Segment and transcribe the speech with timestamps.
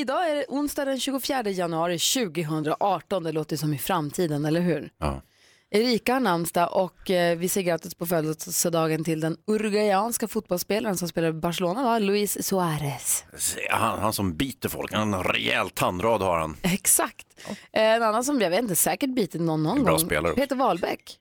[0.00, 3.22] Idag är det onsdag den 24 januari 2018.
[3.22, 4.90] Det låter som i framtiden, eller hur?
[4.98, 5.22] Ja.
[5.70, 11.08] Erika har namnsdag och eh, vi säger grattis på födelsedagen till den uruguayanska fotbollsspelaren som
[11.08, 11.98] spelar i Barcelona, va?
[11.98, 13.24] Luis Suarez.
[13.70, 16.56] Han, han som biter folk, han har en rejäl tandrad har han.
[16.62, 17.26] Exakt.
[17.72, 20.00] Eh, En annan som jag vet inte säkert bitit någon någon En bra gång.
[20.06, 20.34] spelare.
[20.34, 21.16] Peter Wahlbeck.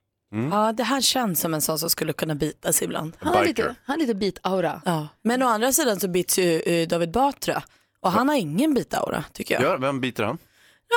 [0.51, 3.13] Ja, det här känns som en sån som skulle kunna bitas ibland.
[3.19, 4.81] Han har lite, han har lite bit-aura.
[4.85, 5.07] Ja.
[5.21, 7.63] Men å andra sidan så bits ju eh, David Batra
[7.99, 9.63] och han har ingen bitaura tycker jag.
[9.63, 10.37] Ja, vem biter han?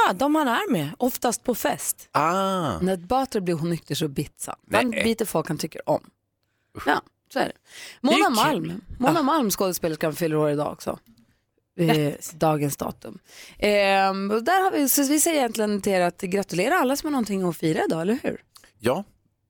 [0.07, 2.09] Ja, de han är med, oftast på fest.
[2.13, 4.57] Ah, När Batra blir onykter så bits han.
[4.73, 5.05] Han Nej.
[5.05, 6.11] biter folk han tycker om.
[6.87, 7.03] Ja,
[7.33, 7.53] så är det.
[8.01, 8.35] Mona Det är kul.
[8.67, 10.99] Malm, Mona Malm skådespelerskan fyller år idag också.
[11.79, 13.19] Eh, dagens datum.
[13.59, 17.07] Ehm, och där har vi, så vi säger egentligen till er att gratulera alla som
[17.07, 18.43] har någonting att fira idag, eller hur?
[18.79, 19.05] ja.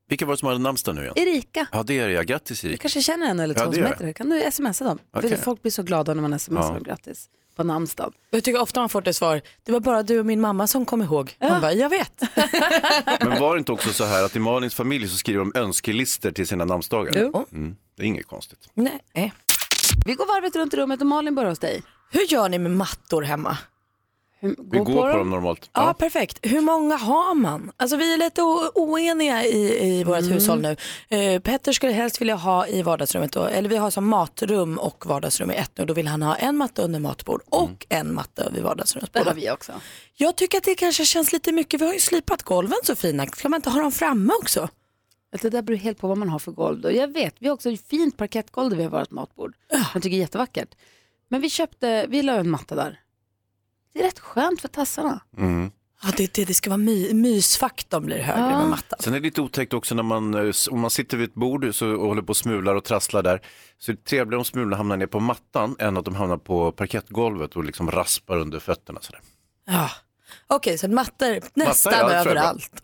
[0.08, 1.14] Vilka var det som hade namnsdag nu igen?
[1.16, 2.22] Erika, Ja, det är det ja.
[2.22, 2.80] Grattis du Erik.
[2.80, 4.12] kanske känner en eller Ja, två det som gör heter det.
[4.14, 4.98] Kan du smsa dem?
[5.12, 5.30] Okej.
[5.30, 6.68] För Folk blir så glada när man smsar Ja.
[6.72, 7.28] dem grattis
[7.60, 8.12] på namnsdagen.
[8.30, 10.86] Jag tycker ofta man får det svar, det var bara du och min mamma som
[10.86, 11.36] kom ihåg.
[11.40, 12.20] Man bara, jag vet.
[13.20, 16.32] Men var det inte också så här att i Malins familj så skriver de önskelister
[16.32, 17.12] till sina namnsdagar?
[17.16, 17.46] Jo.
[17.52, 18.68] Mm, det är inget konstigt.
[18.74, 19.32] Nej.
[20.06, 21.82] Vi går varvet runt i rummet och Malin börjar hos dig.
[22.10, 23.58] Hur gör ni med mattor hemma?
[24.42, 25.70] Hur- Vi går på, dem normalt.
[25.72, 26.38] Ja, perfekt.
[26.42, 27.72] Hur många har man?
[27.76, 28.42] Alltså vi är lite
[28.74, 30.76] oeniga i, i vårt hushåll nu.
[31.08, 35.06] Eh, Petter skulle helst vilja ha i vardagsrummet, då, eller vi har som matrum och
[35.06, 35.84] vardagsrum i ett nu.
[35.84, 39.12] Då vill han ha en matta under matbord och en matta vid vardagsrummet.
[39.12, 39.72] Det har vi också.
[40.16, 41.80] Jag tycker att det kanske känns lite mycket.
[41.80, 43.26] Vi har ju slipat golven så fina.
[43.26, 44.68] Ska man inte ha dem framme också?
[45.42, 46.80] Det där beror helt på vad man har för golv.
[46.80, 46.92] Då.
[46.92, 49.54] Jag vet, vi har också ett fint parkettgolv där vi har vårt matbord.
[49.70, 50.68] Jag tycker det är jättevackert.
[51.28, 53.00] Men vi köpte, vi la en matta där.
[53.92, 55.20] Det är rätt skönt för tassarna.
[55.38, 55.70] Mm.
[56.02, 58.58] Ja, det, det, det ska vara my, mysfaktorn blir högre Ja.
[58.58, 58.98] med mattan.
[59.02, 61.74] Sen är det lite otäckt också när man, eh, om man sitter vid ett bord
[61.74, 63.40] så, och håller på och smular och trasslar där.
[63.78, 66.72] Så är det trevligare om smulorna hamnar ner på mattan än att de hamnar på
[66.72, 69.00] parkettgolvet och liksom raspar under fötterna.
[69.02, 69.20] Sådär.
[69.66, 69.90] Ja.
[70.46, 72.30] Okej, så mattor nästan ja, det är bra.
[72.30, 72.82] överallt.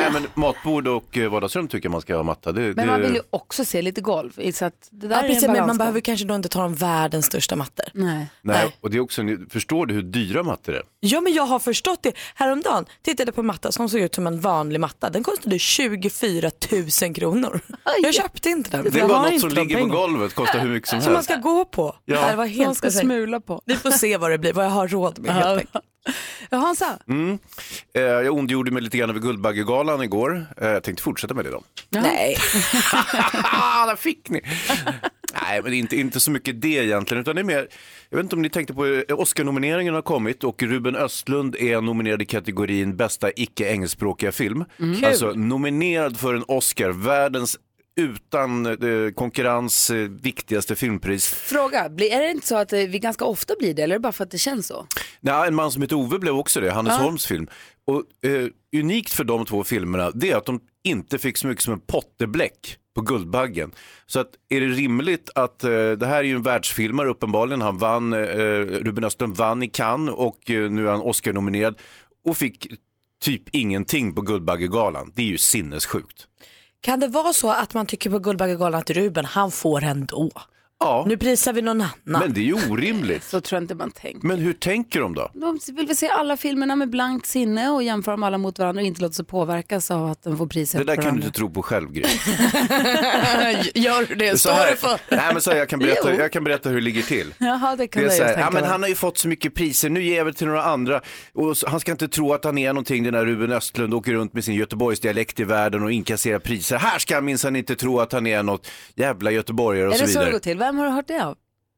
[0.00, 2.52] Nej men matbord och eh, vardagsrum tycker jag man ska ha matta.
[2.52, 4.52] Det, Men det, man vill ju också se lite golv.
[4.52, 5.78] Så att det där Ja, är precis, en men man balansgång.
[5.78, 7.86] behöver kanske då inte ta de världens största mattor.
[7.94, 8.14] Nej.
[8.14, 8.76] Nej, Nej.
[8.80, 10.82] och det är också, en- förstår du hur dyra mattor är?
[11.00, 12.12] Ja men jag har förstått det.
[12.34, 15.10] Häromdagen tittade jag på en matta som såg ut som en vanlig matta.
[15.10, 16.50] Den kostade 24
[17.02, 17.60] 000 kronor.
[18.02, 18.84] Jag köpte inte den.
[18.84, 20.00] Det är Jag bara något som de ligger på pengarna.
[20.00, 21.30] golvet, kostar hur mycket som Som man helst.
[21.30, 21.96] ska gå på.
[22.04, 22.30] Ja.
[22.30, 23.04] Det var helt Man ska perfekt.
[23.04, 23.62] smula på.
[23.64, 25.84] Vi får se vad det blir, vad jag har råd med helt enkelt.
[26.50, 27.38] Hansa, Mm.
[27.94, 30.46] Eh, jag ondgjorde mig lite grann över Guldbaggegalan igår.
[30.60, 31.62] Eh, jag tänkte fortsätta med det då.
[31.90, 32.36] Nej.
[33.86, 34.40] Där fick ni!
[35.42, 37.68] Nej, men inte, inte så mycket det egentligen, utan det är mer,
[38.10, 41.80] jag vet inte om ni tänkte på, eh, Oscar-nomineringen har kommit och Ruben Östlund är
[41.80, 44.64] nominerad i kategorin bästa icke-engelskspråkiga film.
[45.04, 47.58] Alltså nominerad för en Oscar, världens
[47.96, 51.26] utan eh, konkurrens eh, viktigaste filmpris.
[51.26, 51.88] fråga.
[51.88, 54.02] Blir, är det inte så att eh, vi ganska ofta blir det eller är det
[54.02, 54.86] bara för att det känns så?
[55.20, 57.46] Nej, en man som heter Ove blev också det, Hannes Holms film.
[57.86, 61.64] Och eh, unikt för de två filmerna, det är att de inte fick så mycket
[61.64, 63.70] som en pottebläck på Guldbaggen.
[64.06, 67.78] Så att är det rimligt att, eh, det här är ju en världsfilmare uppenbarligen, han
[67.78, 68.18] vann, eh,
[68.58, 71.78] Ruben Östlund vann i Cannes och eh, nu är han Oscar-nominerad
[72.24, 72.66] och fick
[73.24, 75.12] typ ingenting på Guldbaggegalan.
[75.14, 76.26] Det är ju sinnessjukt.
[76.84, 80.30] Kan det vara så att man tycker på Guldbaggegalan att Ruben, han får ändå?
[80.84, 81.90] Ja, Nu prisar vi någon annan.
[82.04, 83.24] men det är ju orimligt.
[83.24, 84.26] Så tror jag inte man tänker.
[84.28, 85.30] Men hur tänker de då?
[85.34, 88.80] De vill väl se alla filmerna med blankt sinne och jämföra dem alla mot varandra
[88.82, 91.38] och inte låta sig påverkas av att de får priser Det där kan du inte
[91.38, 92.02] tro på själv, Gry.
[93.74, 94.38] Gör du det?
[94.40, 95.00] Så här, för?
[95.16, 97.34] nej, men så här, jag, kan berätta, jag kan berätta hur det ligger till.
[97.38, 99.54] Jaha, det kan Det är så här, ja, men han har ju fått så mycket
[99.54, 101.00] priser, nu ger vi till några andra.
[101.32, 104.32] Och han ska inte tro att han är någonting, den där Ruben Östlund, åker runt
[104.34, 106.76] med sin Göteborgsdialekt i världen och inkasserar priser.
[106.78, 110.04] Här ska han minsann inte tro att han är något jävla göteborgare och Är så
[110.04, 110.32] det så det vidare.
[110.32, 110.58] går till?
[110.58, 111.36] Vem har du hört det av?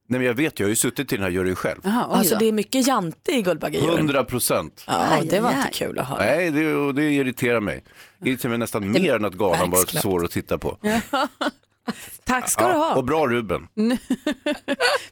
[0.08, 1.80] Nej men jag vet, jag har ju suttit i den här juryn själv.
[1.84, 3.96] Jaha, oj Alltså det är mycket jante i Guldbaggejuryn.
[3.96, 4.84] 100 procent.
[4.86, 6.18] Ja, det var inte kul att höra.
[6.18, 7.84] Nej, det, det irriterar mig.
[8.18, 10.78] Det irriterar mig nästan mer än att galan var svår att titta på.
[12.24, 12.94] Tack ska du ha.
[12.94, 13.68] Och bra Ruben.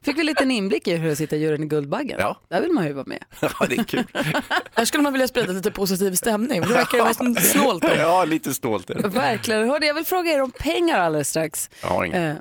[0.03, 2.17] Fick vi en liten inblick i hur det sitter i juryn i Guldbaggen.
[2.21, 2.41] Ja.
[2.49, 3.25] Där vill man ju vara med.
[3.41, 4.05] Ja, det är kul.
[4.75, 6.61] Här skulle man vilja sprida lite positiv stämning.
[6.61, 7.85] Det verkar ju vara snålt.
[7.99, 9.09] Ja, lite stolt är det.
[9.09, 9.69] Verkligen.
[9.69, 11.71] Hörde, jag vill fråga er om pengar alldeles strax.
[11.83, 12.39] Jag har inget.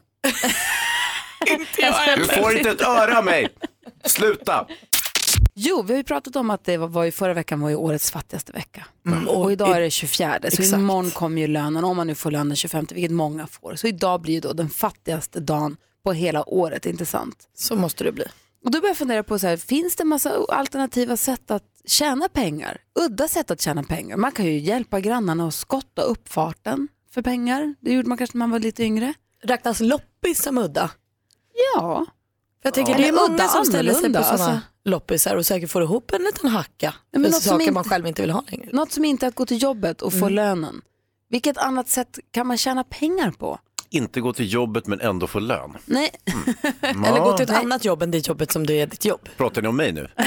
[2.18, 3.50] Du får inte ett öra av mig.
[4.06, 4.68] Sluta.
[5.56, 7.76] Jo, vi har ju pratat om att det var, var ju förra veckan var ju
[7.76, 8.86] årets fattigaste vecka.
[9.28, 10.74] Och idag är det 24, så Exakt.
[10.74, 13.76] imorgon kommer ju lönen, om man nu får lön den 25, vilket många får.
[13.76, 17.36] Så idag blir ju då den fattigaste dagen på hela året, inte sant?
[17.56, 18.26] Så måste det bli.
[18.66, 22.30] Och då börjar jag fundera på, så här, finns det massa alternativa sätt att tjäna
[22.30, 22.78] pengar?
[23.00, 24.18] Udda sätt att tjäna pengar.
[24.18, 27.76] Man kan ju hjälpa grannarna att skotta uppfarten för pengar.
[27.82, 29.14] Det gjorde man kanske när man var lite yngre.
[29.44, 30.92] Räknas loppis som udda?
[31.76, 32.06] Ja,
[32.64, 32.98] jag tänker Ja.
[32.98, 34.60] det är många udda som ställer sig på sådana alltså.
[34.86, 37.84] loppisar och säkert får ihop en liten hacka men för något som saker inte- man
[37.84, 38.70] själv inte vill ha längre.
[38.74, 40.82] något som inte är att gå till jobbet och få lönen.
[41.30, 43.60] Vilket annat sätt kan man tjäna pengar på?
[43.90, 45.78] Inte gå till jobbet men ändå få lön.
[45.86, 46.10] Nej,
[46.82, 47.60] Eller gå till ett Nej.
[47.60, 49.30] annat jobb än det jobbet som det är ditt jobb.
[49.38, 50.10] Pratar ni om mig nu?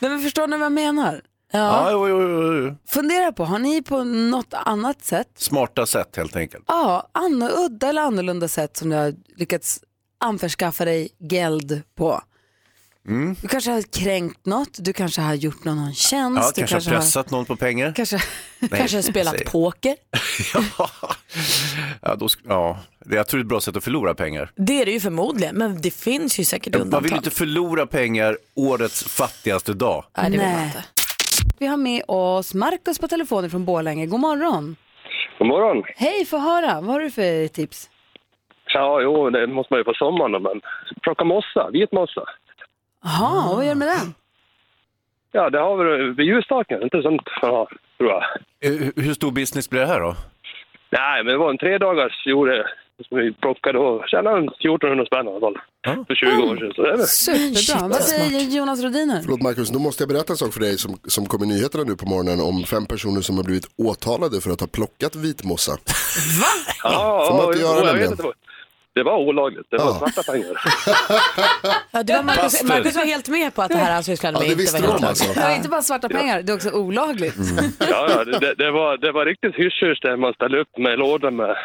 [0.00, 1.22] Nej men förstår ni vad jag menar?
[1.52, 2.76] Ja, jo, jo, jo, jo.
[2.88, 6.64] Fundera på, har ni på något annat sätt, Smarta sätt helt enkelt.
[6.68, 9.80] ja, anno, udda eller annorlunda sätt som du har lyckats
[10.20, 12.20] anförskaffa dig geld på?
[13.08, 13.36] Mm.
[13.42, 16.90] Du kanske har kränkt något, du kanske har gjort någon en tjänst, Ja, du kanske
[16.90, 17.92] har pressat någon på pengar.
[17.96, 18.20] kanske,
[18.70, 19.96] Kanske spelat säg- poker.
[22.02, 24.52] Ja, då, sk- ja, det- jag tror det är ett bra sätt att förlora pengar.
[24.56, 27.02] Det är det ju förmodligen, men det finns ju säkert Man undantag.
[27.08, 30.04] vill inte förlora pengar årets fattigaste dag.
[30.16, 30.66] Nej, det vill man Nej.
[30.66, 30.84] inte.
[31.60, 34.06] Vi har med oss Markus på telefonen från Borlänge.
[34.06, 34.76] God morgon.
[35.38, 35.84] God morgon.
[35.96, 36.80] Hej, få höra.
[36.80, 37.90] Vad har du för tips?
[38.74, 40.60] Ja, jo, det måste man ju på sommaren men
[41.02, 42.24] plocka mossa, vit mossa.
[43.04, 44.14] Jaha, och vad gör du med den?
[45.32, 47.68] Ja, det har vi vid ljusstaken, inte sånt, ja,
[47.98, 48.24] tror jag.
[48.60, 50.14] Hur hur stor business blir det här då?
[50.90, 52.66] Nej, men det var en tre dagars gjorde
[53.08, 55.56] som vi plockade och tjänade en 1400 spänn i alla fall.
[55.82, 56.04] Ja.
[56.08, 56.72] För 20 år sedan.
[56.76, 57.06] Så det är väl...
[57.06, 57.54] Superbra.
[57.56, 59.20] Shit, vad vad säger Jonas Rodiner?
[59.24, 61.84] Förlåt Marcus, då måste jag berätta en sak för dig som, som kom i nyheterna
[61.84, 65.72] nu på morgonen om fem personer som har blivit åtalade för att ha plockat vitmossa.
[66.82, 68.10] Ja, Får man inte ja, göra jag nämligen?
[68.10, 68.34] vet inte vad-
[68.94, 69.98] Det var olagligt, det var Ja.
[69.98, 70.54] svarta pengar.
[71.92, 72.62] Ja, det var Marcus.
[72.62, 74.88] Marcus var helt med på att det här han sysslade Ja, med det inte var
[74.88, 75.32] helt alltså.
[75.34, 77.34] Det är inte bara svarta pengar, det är också olagligt.
[77.78, 81.30] Ja, ja, det, det, var, det var riktigt hysch där man ställde upp med lådor
[81.30, 81.56] med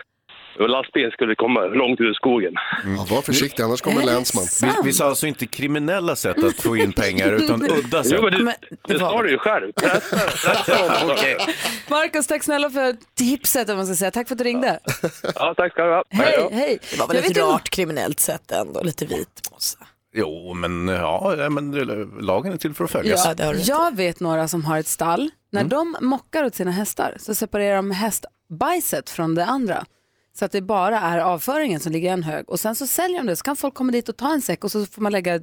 [0.60, 2.54] och lastbilen skulle komma långt ut i skogen.
[2.98, 4.46] Ja, var försiktig, annars kommer länsman.
[4.62, 8.13] Vi, vi sa alltså inte kriminella sätt att få in pengar utan udda sätt.
[8.16, 9.72] Jo, men det, Men det, det var- sa du ju själv.
[11.12, 11.38] Okej.
[11.90, 14.12] Markus, tack snälla för tipset om man ska säga.
[14.12, 14.80] Tack för att du ringde.
[15.36, 16.04] Ja, tack ska du ha.
[16.10, 16.80] Hej, hej.
[16.92, 19.78] Det var väl Jag ett vet inte- rart kriminellt sätt ändå, lite vit mossa.
[20.18, 21.72] Jo, men ja, men
[22.22, 23.28] lagen är till för att följas.
[23.38, 23.54] Ja.
[23.54, 25.30] Jag vet några som har ett stall.
[25.51, 29.86] När de mockar åt sina hästar så separerar de hästbajset från det andra.
[30.40, 32.50] Så att det bara är avföringen som ligger en hög.
[32.50, 33.36] Och sen så säljer de det.
[33.36, 35.40] Så kan folk komma dit och ta en säck och så får man lägga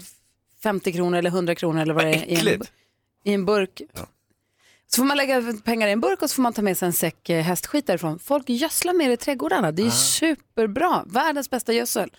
[0.63, 2.63] 50 kronor eller 100 kronor eller vad det är i en,
[3.25, 3.83] i en burk.
[4.87, 6.87] Så får man lägga pengar i en burk och så får man ta med sig
[6.87, 8.19] en säck eh, hästskit därifrån.
[8.19, 9.73] Folk gödslar med det i trädgårdarna.
[9.73, 11.05] Det är superbra.
[11.07, 12.11] Världens bästa gödsel.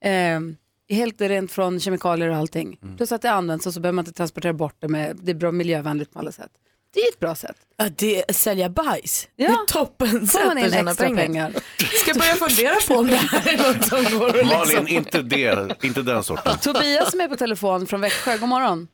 [0.00, 0.40] Eh,
[0.88, 2.78] helt rent från kemikalier och allting.
[2.96, 4.88] Plus att det används och så behöver man inte transportera bort det.
[4.88, 6.50] Med, det är bra miljövänligt på alla sätt.
[6.94, 7.56] Det är ett bra sätt.
[7.76, 9.46] Ja, det, sälja bajs, Ja.
[9.46, 11.22] det är toppen Får sätt man att tjäna extra pengar.
[11.22, 11.50] pengar.
[11.78, 14.58] Ska börja fundera på om det här är något som går att liksom...
[14.58, 16.58] Malin, inte, det, inte den sorten.
[16.58, 18.88] Tobias som är på telefon från Växjö, god morgon.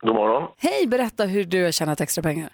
[0.00, 0.48] God morgon.
[0.58, 2.48] Hej, berätta hur du har tjänat extra pengar.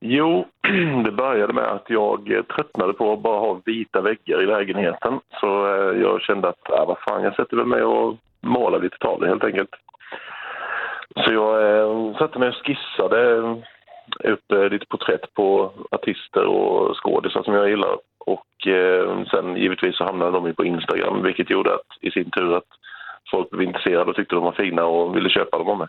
[0.00, 0.46] Jo,
[1.04, 5.20] det började med att jag eh, tröttnade på att bara ha vita väggar i lägenheten.
[5.40, 8.96] Så eh, jag kände att, äh, vad fan, jag sätter väl mig och målar lite
[9.00, 9.70] tavlor helt enkelt.
[11.14, 13.40] Så jag eh, satte mig och skissade
[14.24, 17.96] upp eh, lite porträtt på artister och skådisar som jag gillar.
[18.18, 22.30] Och eh, sen givetvis så hamnade de ju på Instagram, vilket gjorde att i sin
[22.30, 22.70] tur att
[23.30, 25.88] folk blev intresserade och tyckte de var fina och ville köpa dem av mig.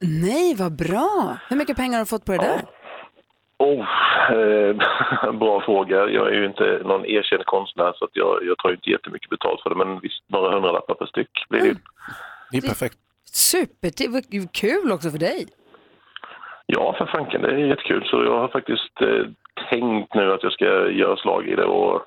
[0.00, 1.36] Nej, vad bra.
[1.48, 2.62] Hur mycket pengar har du fått på det där?
[3.58, 3.86] Oh,
[4.30, 5.96] eh, bra fråga.
[5.96, 9.30] Jag är ju inte någon erkänd konstnär så att jag, jag tar ju inte jättemycket
[9.30, 11.76] betalt för det men visst några hundralappar per styck blir det ju.
[12.50, 12.98] Det är perfekt.
[13.36, 15.46] Super, det var kul också för dig.
[16.66, 18.04] Ja, för fanken, det är jättekul.
[18.10, 19.24] Så jag har faktiskt eh,
[19.70, 22.02] tänkt nu att jag ska göra slag i det och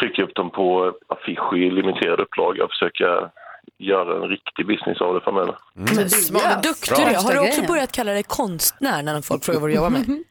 [0.00, 3.30] trycka upp dem på affisch i limiterad upplaga och försöka
[3.78, 5.54] göra en riktig business av det framöver.
[5.72, 7.22] Men smart, vad duktig du är.
[7.24, 10.04] Har du också börjat kalla dig konstnär när folk frågar vad du jobbar med?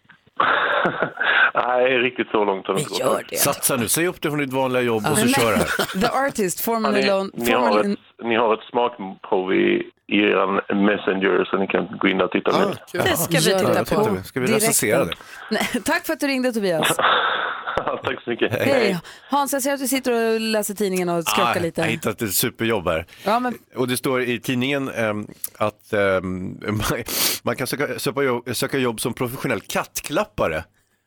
[1.66, 3.00] Nej, riktigt så långt har det inte gått.
[3.00, 3.36] gör det.
[3.38, 6.02] Satsa nu, säg upp det från ditt vanliga jobb och så Men- kör här.
[6.02, 7.32] The Artist, formerly Ni, known...
[7.34, 12.08] ni, har ett, ni har ett smakprov i, i er messenger så ni kan gå
[12.08, 13.02] in och titta Ah, kul.
[13.04, 14.24] Det ska vi titta på.
[14.24, 15.14] Ska vi Direkt recensera det?
[15.52, 16.98] Nej, tack för att du ringde Tobias.
[18.04, 18.54] Tack så mycket.
[18.54, 18.98] Hej.
[19.30, 21.84] Hans, jag ser att du sitter och läser tidningen och skrockar Ah, Jag har lite.
[21.84, 23.06] hittat ett superjobb här.
[23.26, 27.04] Ja, men Och det står i tidningen ehm, att ehm, man,
[27.44, 30.64] man kan söka, söka, jobb, söka jobb som professionell kattklappare.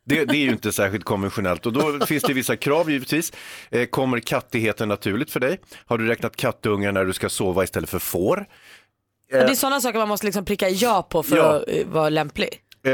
[0.06, 3.32] Det, det är ju inte särskilt konventionellt och då finns det vissa krav givetvis.
[3.70, 5.60] Eh, kommer kattigheten naturligt för dig?
[5.86, 8.46] Har du räknat kattungar när du ska sova istället för får?
[9.30, 11.42] Det är sådana saker man måste liksom pricka ja på för Ja.
[11.56, 12.48] att eh, vara lämplig.
[12.86, 12.92] Eh,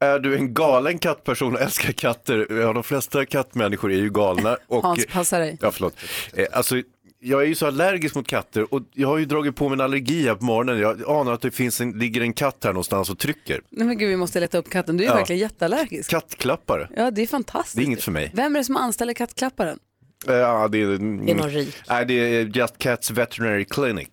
[0.00, 2.46] är du en galen kattperson och älskar katter?
[2.50, 4.56] Ja, de flesta kattmänniskor är ju galna.
[4.66, 5.58] Och, Hans, passa dig.
[5.60, 5.94] Ja, förlåt.
[6.32, 6.82] Eh, alltså,
[7.20, 9.80] jag är ju så allergisk mot katter och jag har ju dragit på mig en
[9.80, 10.78] allergi här på morgonen.
[10.78, 13.60] Jag anar att det finns en, ligger en katt här någonstans och trycker.
[13.70, 15.14] Nej men gud vi måste leta upp katten, du är Ja.
[15.14, 16.10] verkligen jätteallergisk.
[16.10, 16.88] Kattklappare.
[16.96, 17.76] Ja det är fantastiskt.
[17.76, 18.30] Det är inget för mig.
[18.34, 19.78] Vem är det som anställer kattklapparen?
[20.28, 20.94] Eh, Ja, det, är, Det
[21.32, 21.76] är någon rik.
[21.88, 24.08] Nej, det är Just Cats Veterinary Clinic.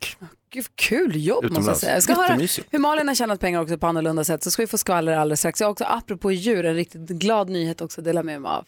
[0.53, 1.81] Gud, vad kul jobb måste jag Utomlands.
[1.81, 1.93] säga.
[1.93, 2.67] Jag ska höra Jättemysigt.
[2.71, 5.39] hur Malin har tjänat pengar också på annorlunda sätt så ska vi få skvaller alldeles
[5.39, 5.59] strax.
[5.59, 8.65] Jag har också apropå djur en riktigt glad nyhet också att dela med mig av.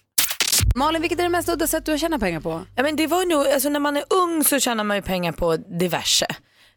[0.77, 2.61] Malin, vilket är det mest udda sätt du har tjänat pengar på?
[2.75, 5.31] Ja, men det var nog, alltså, när man är ung så tjänar man ju pengar
[5.31, 6.27] på diverse.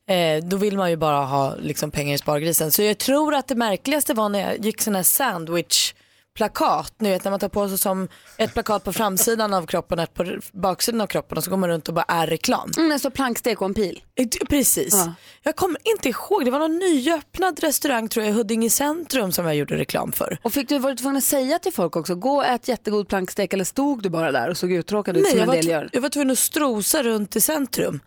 [0.09, 2.71] Eh, då vill man ju bara ha liksom, pengar i spargrisen.
[2.73, 5.95] Så jag tror att det märkligaste var när jag gick sån här sandwich
[6.35, 9.99] plakat, ni vet när man tar på sig som ett plakat på framsidan av kroppen
[9.99, 12.71] och ett på baksidan av kroppen och så går man runt och bara är reklam.
[12.77, 14.03] Mm, så plankstek och en pil.
[14.15, 14.95] Eh, Precis.
[14.95, 15.15] Ja.
[15.43, 19.47] Jag kommer inte ihåg, det var någon nyöppnad restaurang tror jag i Huddinge centrum som
[19.47, 20.39] jag gjorde reklam för.
[20.43, 23.53] Och fick du vara tvungen att säga till folk också, gå och ät jättegod plankstek
[23.53, 25.89] eller stod du bara där och såg uttråkad ut Nej, som en var, del gör?
[25.93, 28.01] jag var tvungen att strosa runt i centrum.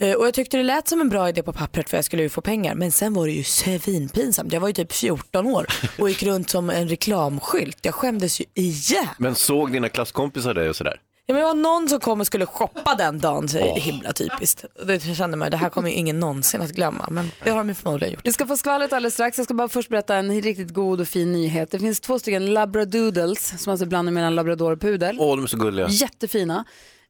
[0.00, 2.22] Eh, Och jag tyckte det lät som en bra idé på pappret för jag skulle
[2.22, 2.74] ju få pengar.
[2.74, 4.52] Men sen var det ju svinpinsamt.
[4.52, 5.66] Jag var ju typ 14 år
[5.98, 7.78] och gick runt som en reklamskylt.
[7.82, 9.06] Jag skämdes ju ihjäl.
[9.18, 11.00] Men såg dina klasskompisar dig och sådär?
[11.26, 13.48] Ja, men det var någon som kom och skulle shoppa den dagen.
[13.48, 14.64] Så det är himla typiskt.
[14.86, 17.08] Det kände man, det här kommer ju ingen någonsin att glömma.
[17.10, 18.26] Men det har de förmodligen gjort.
[18.26, 19.38] Vi ska få skvallret alldeles strax.
[19.38, 21.70] Jag ska bara först berätta en riktigt god och fin nyhet.
[21.70, 25.16] Det finns två stycken labradoodles som alltså blandar mellan labrador och pudel.
[25.20, 25.88] Åh, de är så gulliga.
[25.88, 26.64] Jättefina.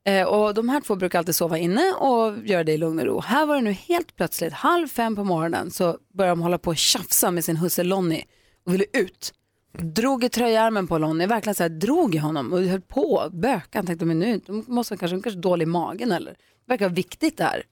[0.06, 3.06] Eh, och de här två brukar alltid sova inne och göra det i lugn och
[3.06, 3.20] ro.
[3.20, 6.70] Här var det nu helt plötsligt, halv fem på morgonen, så började de hålla på
[6.70, 8.24] och tjafsa med sin husse Lonnie
[8.66, 9.34] och ville ut.
[9.78, 13.78] Drog i tröjärmen på Lonnie, verkligen så här, drog i honom och höll på, böka.
[13.78, 16.38] Han tänkte, men nu de måste kanske, de kanske är dålig i magen eller, det
[16.66, 17.62] verkar viktigt det här.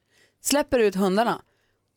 [0.42, 1.42] Släpper ut hundarna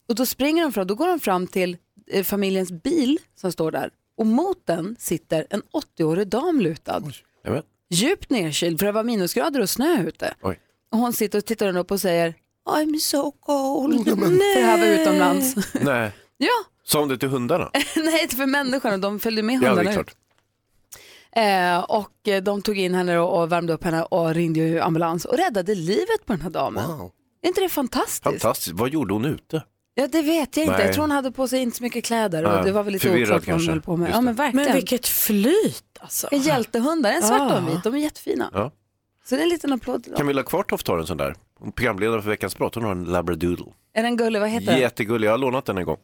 [0.08, 1.78] och då springer de fram, då går de fram till
[2.08, 5.62] eh, familjens bil som står där och mot den sitter en
[5.98, 7.04] 80-årig dam lutad
[7.44, 10.34] Oj djupt nedkyld för det var minusgrader och snö ute.
[10.42, 10.60] Oj.
[10.92, 12.34] Och hon sitter och tittar upp och säger
[12.70, 14.06] I'm so cold.
[14.06, 15.56] För det här var utomlands.
[15.74, 16.50] Nej, ja,
[16.84, 17.72] sa hon det till hundarna?
[17.96, 20.16] nej inte för människorna, de följde med Ja, det hundarna är klart.
[21.32, 25.26] Eh, och eh, de tog in henne och, och värmde upp henne och ringde ambulans
[25.26, 26.88] och räddade livet på den här damen.
[26.88, 27.12] Wow.
[27.42, 28.24] Är inte det fantastiskt?
[28.24, 28.76] Fantastiskt.
[28.76, 29.64] Vad gjorde hon ute?
[29.98, 30.78] Ja, det vet jag inte.
[30.78, 30.86] Nej.
[30.86, 32.94] Jag tror hon hade på sig inte så mycket kläder och Nej, det var väl
[32.94, 34.12] lite förvirrad oklart vad hon höll på med.
[34.14, 34.66] Ja, men verkligen.
[34.66, 36.28] Men vilket flyt alltså.
[36.32, 37.84] En hjältehundar, en svart och en vit.
[37.84, 38.50] De är jättefina.
[38.54, 38.72] Ja.
[39.26, 40.18] Så det är en liten applåd till dem.
[40.18, 41.36] Camilla Kvartoft har en sån där.
[41.60, 42.76] Hon programledare för Veckans brott.
[42.76, 43.66] Hon har en labradoodle.
[43.94, 44.40] Är den gullig?
[44.40, 44.80] Vad heter den?
[44.80, 45.28] Jättegullig.
[45.28, 45.98] Jag har lånat den en gång.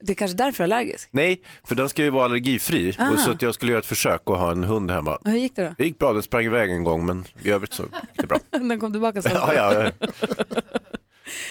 [0.00, 1.08] Det är kanske därför jag är allergisk.
[1.12, 2.96] Nej, för den ska ju vara allergifri.
[3.12, 5.16] Och så att jag skulle göra ett försök att ha en hund hemma.
[5.16, 5.74] Och Hur gick det då?
[5.78, 8.38] Det gick bra, den sprang iväg en gång men i övrigt så gick det bra.
[8.50, 9.32] Den kom tillbaka sen.
[9.34, 10.06] Ja, ja, ja.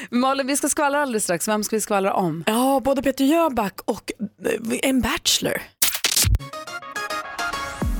[0.09, 1.47] Malin, vi ska skvallra alldeles strax.
[1.47, 2.43] Vem ska vi skvallra om?
[2.47, 4.11] Ja, både Peter Jöback och
[4.45, 5.61] eh, en Bachelor.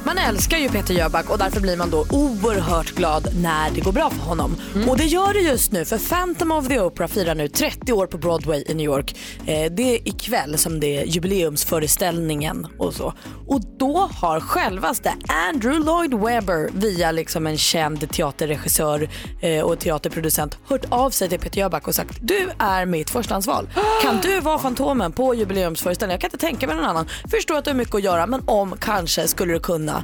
[0.08, 3.92] Man älskar ju Peter Jöback och därför blir man då oerhört glad när det går
[3.92, 4.56] bra för honom.
[4.90, 8.08] Och det gör det just nu för Phantom of the Opera firar nu 30 år
[8.08, 9.16] på Broadway i New York.
[9.46, 13.14] Eh, det är ikväll som det är jubileumsföreställningen och så.
[13.48, 15.14] Och då har självaste
[15.50, 19.10] Andrew Lloyd Webber via liksom en känd teaterregissör
[19.42, 23.70] eh, och teaterproducent hört av sig till Peter Jöback och sagt du är mitt förstahandsval.
[24.02, 26.14] Kan du vara Fantomen på jubileumsföreställningen?
[26.14, 27.08] Jag kan inte tänka mig någon annan.
[27.32, 30.04] Förstår att du har mycket att göra men om kanske skulle du kunna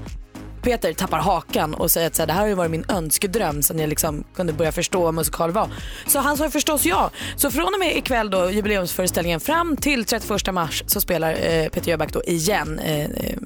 [0.64, 3.64] Peter tappar hakan och säger att så här, det här har ju varit min önskedröm
[3.64, 5.70] sen jag liksom kunde börja förstå vad musikal var.
[6.08, 7.12] Så han sa förstås ja.
[7.36, 11.90] Så från och med ikväll då, jubileumsföreställningen fram till 31 mars så spelar eh, Peter
[11.90, 13.38] Jöback då igen eh, eh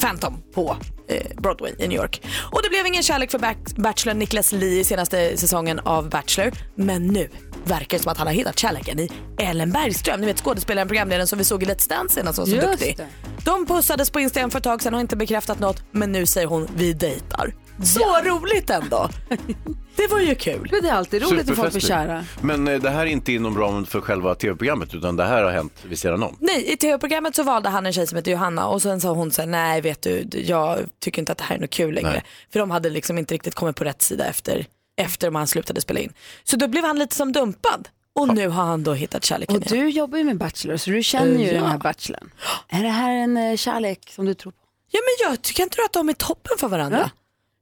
[0.00, 0.76] Phantom på
[1.08, 2.22] eh, Broadway i New York.
[2.52, 3.40] Och det blev ingen kärlek för
[3.82, 6.52] Bachelor Niklas Lee i senaste säsongen av Bachelor.
[6.74, 7.28] Men nu
[7.64, 10.20] verkar som att han har hittat kärleken i Ellen Bergström.
[10.20, 12.68] Ni vet skådespelaren, programledaren som vi såg i Let's Dance senast som var så Just
[12.68, 12.96] duktig.
[12.96, 13.06] det.
[13.44, 16.26] De pussades på Instagram för ett tag sedan och har inte bekräftat något men nu
[16.26, 17.54] säger hon vi dejtar.
[17.84, 19.08] Så roligt ändå.
[19.96, 20.68] Det var ju kul.
[20.72, 22.24] Men det är alltid roligt när folk blir kära.
[22.40, 25.50] Men eh, det här är inte inom ramen för själva tv-programmet utan det här har
[25.50, 26.36] hänt vid sidan om.
[26.40, 29.30] Nej, i tv-programmet så valde han en tjej som heter Johanna och sen sa hon
[29.30, 32.10] så här, nej vet du, jag tycker inte att det här är något kul längre.
[32.10, 32.24] Nej.
[32.52, 34.66] För de hade liksom inte riktigt kommit på rätt sida efter,
[35.00, 36.12] efter man slutade spela in.
[36.44, 37.88] Så då blev han lite som dumpad.
[38.14, 39.84] Och nu har han då hittat kärleken Och igen.
[39.84, 41.60] du jobbar ju med Bachelor så du känner ju Eh, ja.
[41.60, 42.30] den här Bachelorn.
[42.68, 44.58] Är det här en eh, kärlek som du tror på?
[44.90, 46.98] Ja men jag tycker inte att de är toppen för varandra.
[46.98, 47.10] Ja.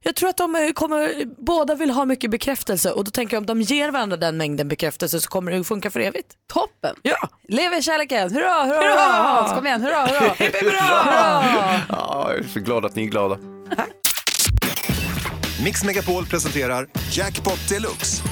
[0.03, 3.41] Jag tror att de eh, kommer, båda vill ha mycket bekräftelse och då tänker jag
[3.41, 6.29] om de ger varandra den mängden bekräftelse så kommer det funka för evigt.
[6.53, 6.97] Toppen!
[7.03, 7.29] Ja.
[7.49, 8.35] Lever kärleken!
[8.35, 9.01] Hurra, hurra, hurra!
[9.01, 10.35] Hans, kom igen, hurra, hurra!
[10.61, 11.81] hurra!
[11.89, 13.39] Ja, jag är så glad att ni är glada.
[15.65, 18.23] Mix Megapol presenterar Jackpot Deluxe.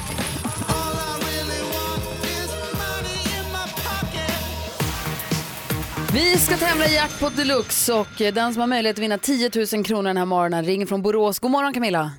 [6.13, 9.51] Vi ska tävla i Jackpot Deluxe och eh, den som har möjlighet att vinna 10
[9.73, 11.39] 000 kronor den här morgonen ringer från Borås.
[11.39, 12.11] God morgon Camilla.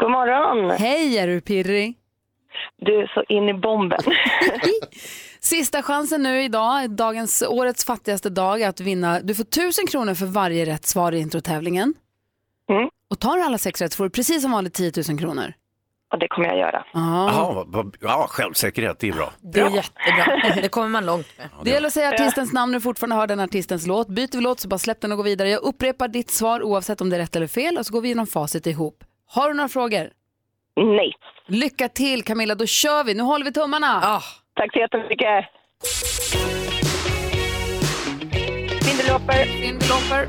[0.00, 0.70] God morgon.
[0.70, 1.94] Hej, är du pirrig?
[2.76, 4.00] Du är så in i bomben.
[5.40, 9.20] Sista chansen nu idag, dagens, årets fattigaste dag, att vinna.
[9.20, 11.94] Du får 1000 kronor för varje rätt svar i introtävlingen.
[12.70, 12.88] Mm.
[13.12, 15.52] Och tar du alla sex rätt får du precis som vanligt 10 000 kronor.
[16.12, 16.84] Och det kommer jag göra.
[17.66, 19.32] Vad- ja, självsäkerhet, det är bra.
[19.40, 20.54] Det är jättebra.
[20.62, 21.48] Det kommer man långt med.
[21.64, 24.08] Det gäller att säga artistens namn när du fortfarande hör den artistens låt.
[24.08, 25.48] Byter vi låt så bara släpp den och gå vidare.
[25.50, 28.08] Jag upprepar ditt svar oavsett om det är rätt eller fel och så går vi
[28.08, 29.04] igenom facit ihop.
[29.26, 30.10] Har du några frågor?
[30.96, 31.12] Nej.
[31.46, 33.14] Lycka till Camilla, då kör vi.
[33.14, 34.00] Nu håller vi tummarna.
[34.54, 35.44] Tack så jättemycket.
[38.86, 40.26] Vindelopper.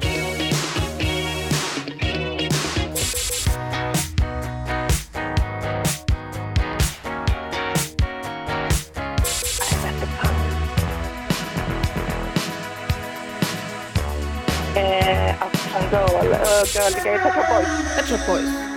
[15.75, 16.34] Uptown Girl.
[16.34, 17.96] Uh, girl Gay Pet Shop Boys.
[17.96, 18.74] Pet Shop Boys.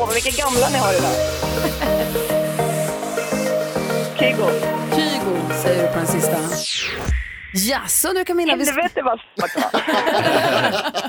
[0.00, 1.14] Åh, vilka gamla ni har idag.
[4.18, 4.50] Kygo.
[4.90, 6.36] Kygo säger du på den sista.
[7.52, 8.52] Jaså du Camilla.
[8.52, 9.50] Helvete vad var.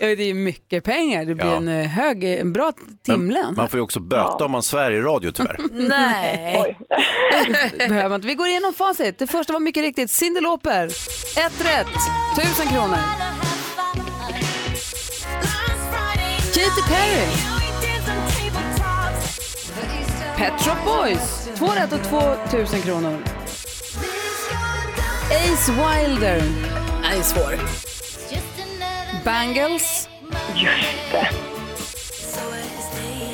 [0.00, 1.24] Ja, det är mycket pengar.
[1.24, 1.56] Det blir Ja.
[1.56, 2.72] en, eh, hög, en bra
[3.06, 3.54] timlön.
[3.56, 5.58] Man får ju också böta om man svär i radio tyvärr.
[5.72, 6.78] Nej.
[7.88, 8.26] Behöver man inte.
[8.28, 9.18] Vi går igenom facit.
[9.18, 10.86] Det första var mycket riktigt Cyndi Lauper.
[11.38, 11.86] Ett rätt.
[12.36, 12.98] Tusen kronor.
[16.54, 17.26] Katy Perry.
[20.36, 21.48] Pet Shop Boys.
[21.58, 23.18] Två rätt och två tusen kronor.
[25.30, 26.42] Ace Wilder.
[27.02, 27.54] Nej, svår.
[29.26, 30.08] Bangles.
[30.54, 31.28] Just det.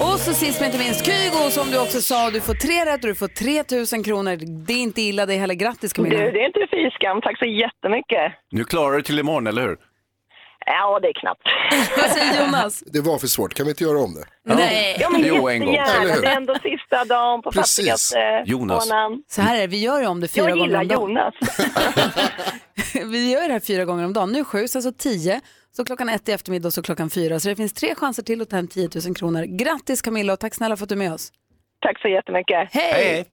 [0.04, 3.04] Och så sist men inte minst Kygo som du också sa, du får tre rätt
[3.04, 4.36] och du får 3000 kronor.
[4.66, 5.54] Det är inte illa det heller.
[5.54, 6.18] Grattis Camilla.
[6.18, 7.20] Du, det är inte fy skam.
[7.20, 8.32] Tack så jättemycket.
[8.50, 9.76] Nu klarar du till imorgon, eller hur?
[10.66, 11.42] Ja, det är knappt.
[11.96, 12.80] Vad säger Jonas?
[12.86, 14.24] Det var för svårt, kan vi inte göra om det?
[14.54, 14.96] Nej.
[15.00, 15.74] Ja, men Jo, en gång.
[15.74, 16.14] Eller jättegärna.
[16.14, 16.22] hur?
[16.22, 17.76] Det är ändå sista dagen på Precis.
[17.76, 18.88] fattigaste Jonas.
[18.90, 19.22] månaden.
[19.28, 21.00] Så här är det, vi gör ju om det fyra Jag gånger gillar om dagen.
[21.00, 21.34] Jonas.
[23.12, 24.32] Vi gör det här fyra gånger om dagen.
[24.32, 25.40] Nu sju, sen så tio,
[25.76, 27.40] så klockan ett i eftermiddag och så klockan fyra.
[27.40, 29.42] Så det finns tre chanser till att ta hem 10 000 kronor.
[29.42, 31.32] Grattis Camilla och tack snälla för att du är med oss.
[31.80, 32.68] Tack så jättemycket.
[32.72, 33.26] Hej!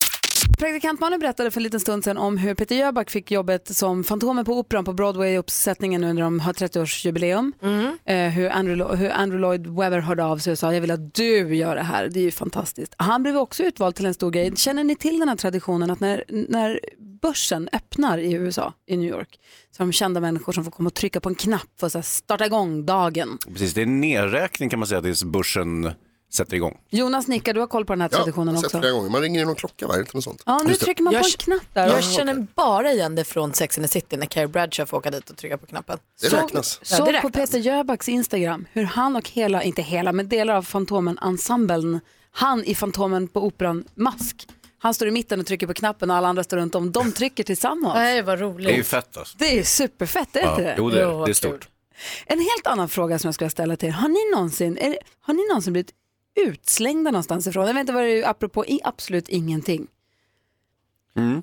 [0.59, 4.03] Praktikant Malin berättade för en liten stund sedan om hur Peter Jöback fick jobbet som
[4.03, 7.51] Fantomen på Operan på Broadway-uppsättningen nu när de har 30-årsjubileum.
[8.05, 11.13] Eh, hur, Andrew, hur Andrew Lloyd Webber hörde av sig och sa jag vill att
[11.13, 12.09] du gör det här.
[12.09, 12.95] Det är ju fantastiskt.
[12.97, 14.55] Han blev också utvald till en stor grej.
[14.55, 16.79] Känner ni till den här traditionen att när, när
[17.21, 19.39] börsen öppnar i USA, i New York,
[19.71, 21.91] så har de kända människor som får komma och trycka på en knapp för att
[21.93, 23.37] så här, starta igång dagen.
[23.47, 25.91] Precis, det är en nedräkning kan man säga tills börsen
[26.33, 26.77] sätter igång.
[26.89, 28.91] Jonas nickar, du har koll på den här Ja, traditionen sett också.
[28.91, 29.09] gånger.
[29.09, 29.99] Man ringer in någon klocka, va?
[29.99, 30.43] Inte något sånt?
[30.45, 30.85] Ja, nu Just det.
[30.85, 31.87] trycker man på en knapp där.
[31.87, 35.11] Jag känner bara igen det från Sex and the City när Carrie Bradshaw får åka
[35.11, 35.97] dit och trycka på knappen.
[36.21, 36.79] Det räknas.
[36.83, 37.29] Såg Ja, det på.
[37.29, 40.61] Peter Jöbacks Instagram hur han och hela, inte hela, men delar av
[41.23, 41.99] Fantomen-ensemblen,
[42.31, 44.47] han i Fantomen på Operan Mask,
[44.79, 46.91] han står i mitten och trycker på knappen och alla andra står runt om.
[46.91, 47.95] De trycker tillsammans.
[47.95, 48.87] Nej, vad Det är ju roligt.
[48.87, 49.37] fett alltså.
[49.39, 50.75] Det är superfett, är det inte Ja, det?
[50.77, 51.67] jo, det, är, vad det är stort.
[52.25, 53.93] En helt annan fråga som jag skulle ställa till er.
[53.93, 55.91] Har ni någonsin, är, det- har ni någonsin blivit
[56.39, 57.67] utslängda någonstans ifrån?
[57.67, 59.87] Jag vet inte vad det är, apropå i absolut ingenting.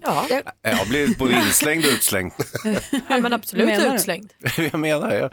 [0.03, 0.27] Ja,
[0.63, 2.33] Jag har blivit både inslängd och utslängd.
[3.09, 4.33] ja, men absolut Menar utslängd.
[4.73, 5.33] jag menar, jag,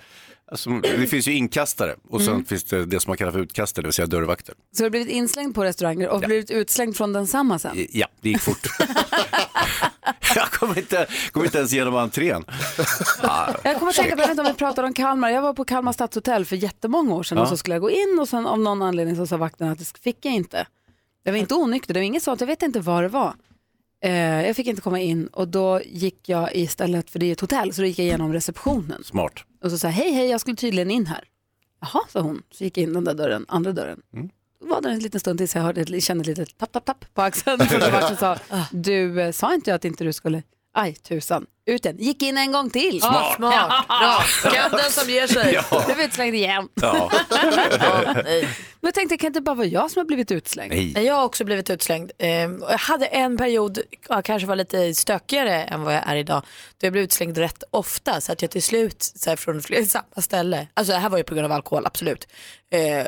[0.53, 2.45] alltså, det finns ju inkastare och sen Mm.
[2.45, 4.55] finns det det som man kallar för utkastare, det vill säga dörrvakter.
[4.71, 7.87] Så du har blivit inslängd på restauranger och blivit utslängd från densamma sen?
[7.91, 8.59] Ja, det gick fort.
[10.35, 12.43] jag kom inte, kom inte ens igenom entrén.
[13.21, 15.41] Ah, Jag kommer att tänka på, jag vet inte om vi pratade om Kalmar, jag
[15.41, 18.29] var på Kalmar stadshotell för jättemånga år sedan och så skulle jag gå in och
[18.29, 20.67] sen av någon anledning så sa vakten att det fick jag inte.
[21.23, 23.33] Jag var inte onykter, det var inget sånt, jag vet inte vad det var.
[24.03, 27.41] Eh, jag fick inte komma in och då gick jag istället, för det är ett
[27.41, 29.33] hotell, så då gick jag igenom receptionen smart.
[29.63, 31.23] och så sa jag, hej hej jag skulle tydligen in här.
[31.81, 34.01] Jaha, sa hon, så gick jag in den där dörren, andra dörren.
[34.59, 37.13] Då var det en liten stund tills jag hörde, kände ett litet tapp tapp tapp
[37.13, 37.57] på axeln.
[37.91, 38.37] Vakten sa,
[38.71, 41.97] du eh, sa inte jag att inte du skulle, aj tusan, ut igen.
[41.99, 42.99] Gick in en gång till.
[43.01, 43.37] Ja, smart.
[43.87, 44.51] Bra.
[44.51, 45.53] Kan den som ger sig.
[45.71, 45.83] Ja.
[45.87, 46.67] Du blev utslängd igen.
[46.75, 47.11] Ja.
[47.79, 48.41] Ja, nej.
[48.81, 50.73] Men jag tänkte, kan det inte bara vara jag som har blivit utslängd?
[50.73, 51.05] Nej.
[51.05, 52.11] Jag har också blivit utslängd.
[52.19, 56.41] Ehm, Jag hade en period, ja, kanske var lite stökigare än vad jag är idag,
[56.79, 59.85] då jag blev utslängd rätt ofta så att jag till slut, så här, från flera,
[59.85, 62.27] samma ställe, alltså det här var ju på grund av alkohol, absolut.
[62.71, 63.05] Eh,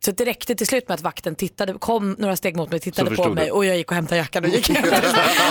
[0.00, 3.10] så det räckte till slut med att vakten tittade, kom några steg mot mig, tittade
[3.16, 3.50] på mig du.
[3.50, 4.84] och jag gick och hämtade jackan och gick hem.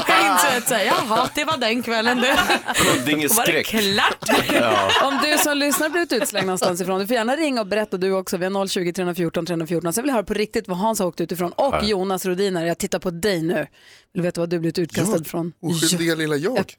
[0.08, 2.29] jag insåg att säga, jaha, det var den kvällen det.
[2.76, 3.66] Huddinge Då var det skräck.
[3.68, 4.46] klart.
[4.54, 4.90] Ja.
[5.08, 8.12] Om du som lyssnar blivit utslängd någonstans ifrån, du får gärna ringa och berätta du
[8.12, 8.38] också.
[8.38, 9.94] Vi har 020 314 314.
[9.94, 11.52] Så jag vill höra på riktigt vad Hans har åkt utifrån.
[11.52, 11.84] Och Ja.
[11.84, 13.68] Jonas Rodiner, jag tittar på dig nu.
[14.14, 15.28] Vill veta vad du blivit utkastad Jag?
[15.28, 15.54] från?
[15.62, 16.74] Oskyldiga lilla jag.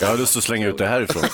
[0.00, 1.22] Jag har lust att slänga ut det härifrån.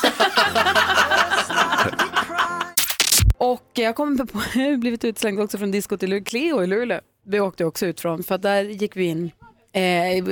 [3.38, 7.00] Och jag kommer på, jag har blivit utslängd också från disco till Cleo i Luleå.
[7.27, 9.31] Vi åkte också ut från, för där gick vi in.
[9.74, 10.24] Eh,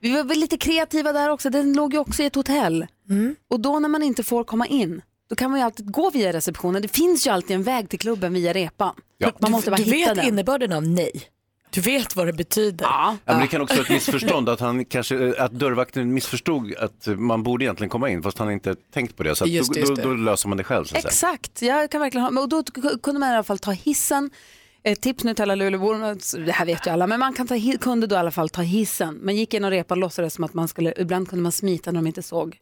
[0.00, 2.86] vi var väl lite kreativa där också, den låg ju också i ett hotell.
[3.50, 6.32] Och då när man inte får komma in, då kan man ju alltid gå via
[6.32, 6.82] receptionen.
[6.82, 8.94] Det finns ju alltid en väg till klubben via repan.
[9.18, 9.32] Ja.
[9.40, 10.26] Man måste bara du hitta vet den.
[10.28, 11.12] innebörden av nej.
[11.70, 12.84] Du vet vad det betyder.
[12.84, 13.16] Ja.
[13.24, 17.06] Ja, men det kan också vara ett missförstånd att, han kanske, att dörrvakten missförstod att
[17.06, 19.34] man borde egentligen komma in fast han inte tänkt på det.
[19.36, 20.02] Så Just då, just det.
[20.02, 20.84] då, då löser man det själv.
[20.84, 20.96] Så.
[20.96, 22.62] Exakt, jag kan verkligen ha, men och då
[23.02, 24.30] kunde man i alla fall ta hissen.
[24.82, 27.54] Ett tips nu till alla Luleåbor, det här vet ju alla, men man kan ta,
[27.80, 29.20] kunde då i alla fall ta hissen.
[29.22, 32.00] Man gick in och repan låtsades som att man skulle, ibland kunde man smita när
[32.00, 32.58] de inte såg.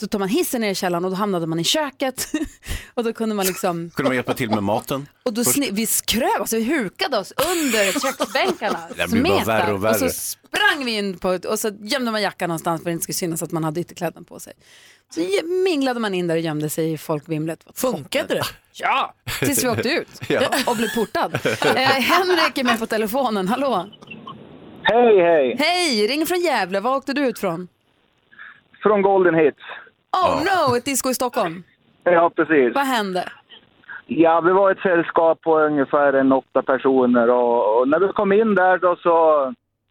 [0.00, 2.32] Så tar man hissen ner i källaren och då hamnade man i köket
[2.94, 5.06] och då kunde man liksom, Kunde man hjälpa till med maten?
[5.22, 8.78] och då vi skröv, alltså vi hukade oss under köksbänkarna.
[8.96, 9.92] Det blir bara värre och värre.
[9.94, 12.92] Och så sprang vi in på, och så gömde man jackan någonstans för att det
[12.92, 14.52] inte skulle synas att man hade ytterkläderna på sig.
[15.10, 15.20] Så
[15.64, 17.64] minglade man in där och gömde sig i folkvimlet.
[17.74, 18.42] Funkade det?
[18.72, 20.40] Ja, tills vi åkte ut Ja.
[20.66, 21.34] och blev portad.
[21.44, 23.86] Eh, Henrik är med på telefonen, hallå.
[24.82, 25.56] Hej, hej!
[25.58, 27.68] Hej, ring från Gävle, var åkte du ut från?
[28.82, 29.58] Från Golden Hits.
[30.24, 31.62] Oh no, ett disco i Stockholm.
[32.04, 32.74] Ja, precis.
[32.74, 33.24] Vad hände?
[34.06, 38.32] Ja, vi var ett sällskap på ungefär en åtta personer och, och när vi kom
[38.32, 39.08] in där då så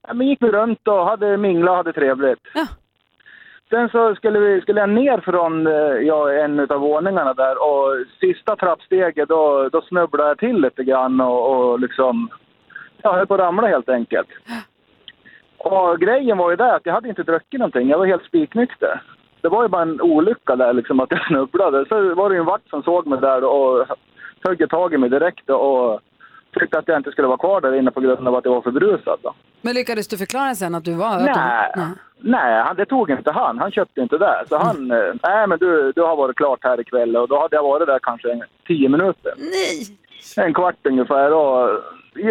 [0.07, 2.39] ja, men gick vi runt och hade mingla och hade trevligt.
[2.53, 2.67] Ja.
[3.69, 5.73] Sen så skulle, vi, skulle jag ner från eh,
[6.07, 11.21] ja, en av våningarna där och sista trappsteget då, då snubblade jag till lite grann
[11.21, 12.29] och, och liksom,
[13.01, 14.27] jag höll på att ramla helt enkelt.
[15.57, 19.01] Och grejen var ju där att jag hade inte druckit någonting, jag var helt spiknykter.
[19.45, 21.85] Det var ju bara en olycka där liksom att jag snubblade.
[21.89, 23.85] Så var det en vakt som såg mig där och
[24.43, 25.99] högg tag i mig direkt och
[26.59, 28.61] tyckte att jag inte skulle vara kvar där inne på grund av att jag var
[28.61, 29.19] för berusad.
[29.21, 29.33] Då.
[29.61, 31.19] Men lyckades du förklara sen att du var...
[31.19, 31.71] Nej.
[32.19, 33.59] Nej, han, det tog inte han.
[33.59, 34.43] Han köpte inte det.
[34.49, 37.55] Så han, eh, nej men du, du har varit klart här ikväll och då hade
[37.55, 39.33] jag varit där kanske tio minuter.
[39.37, 39.97] Nej!
[40.45, 41.69] En kvart ungefär och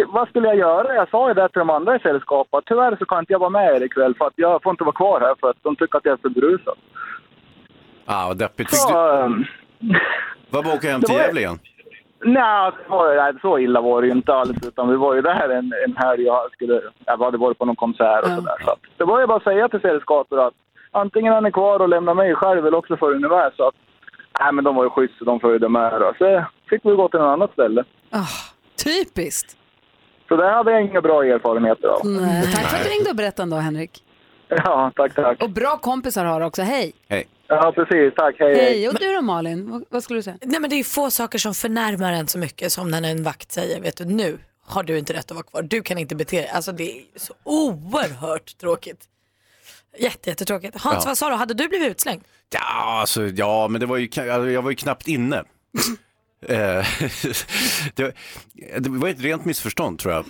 [0.07, 0.95] vad skulle jag göra?
[0.95, 2.63] Jag sa ju det till de andra i sällskapet.
[2.65, 4.95] Tyvärr så kan inte jag vara med er ikväll för att jag får inte vara
[4.95, 6.77] kvar här för att de tycker att jag är för berusad.
[8.05, 8.69] Ah, vad deppigt.
[8.71, 9.45] Så, du, ehm,
[10.49, 11.59] vad var åka hem till Gävle igen?
[12.25, 12.71] Nej,
[13.41, 14.67] så illa var det ju inte alls.
[14.67, 17.75] Utan vi var ju där en, en helg jag skulle, jag hade varit på någon
[17.75, 18.55] konsert och sådär.
[18.65, 20.53] Så det var ju bara att säga till sällskapet att
[20.91, 23.51] antingen är ni kvar och lämnar mig själv eller också följer ni med.
[23.57, 23.75] Så att,
[24.39, 25.91] nej men de var ju schyssta, de följde med.
[25.91, 26.13] Då.
[26.17, 27.83] Så fick vi gå till något annat ställe.
[28.09, 28.27] Ah,
[28.83, 29.57] typiskt.
[30.27, 32.05] Så det hade jag inga bra erfarenheter av.
[32.05, 34.03] Nej, tack för att du ringde och berättade ändå, Henrik.
[34.47, 35.43] Ja, tack, tack.
[35.43, 36.93] Och bra kompisar har du också, hej.
[37.09, 37.27] Hej.
[37.47, 38.13] Ja, precis.
[38.15, 38.35] Tack.
[38.39, 40.37] Hej, Hej, och du då Malin, vad, vad skulle du säga?
[40.41, 43.51] Nej men det är få saker som förnärmar en så mycket som när en vakt
[43.51, 46.37] säger, vet du nu har du inte rätt att vara kvar, du kan inte bete
[46.37, 46.49] dig.
[46.49, 48.99] Alltså det är så oerhört tråkigt.
[49.99, 50.81] Jätte, jättetråkigt.
[50.81, 51.09] Hans, Ja.
[51.09, 52.21] vad sa du, hade du blivit utslängd?
[52.53, 55.43] Ja, alltså, ja, men det var ju, alltså, jag var ju knappt inne.
[56.49, 56.85] Eh,
[57.95, 58.13] det,
[58.79, 60.25] det var ett rent missförstånd tror jag.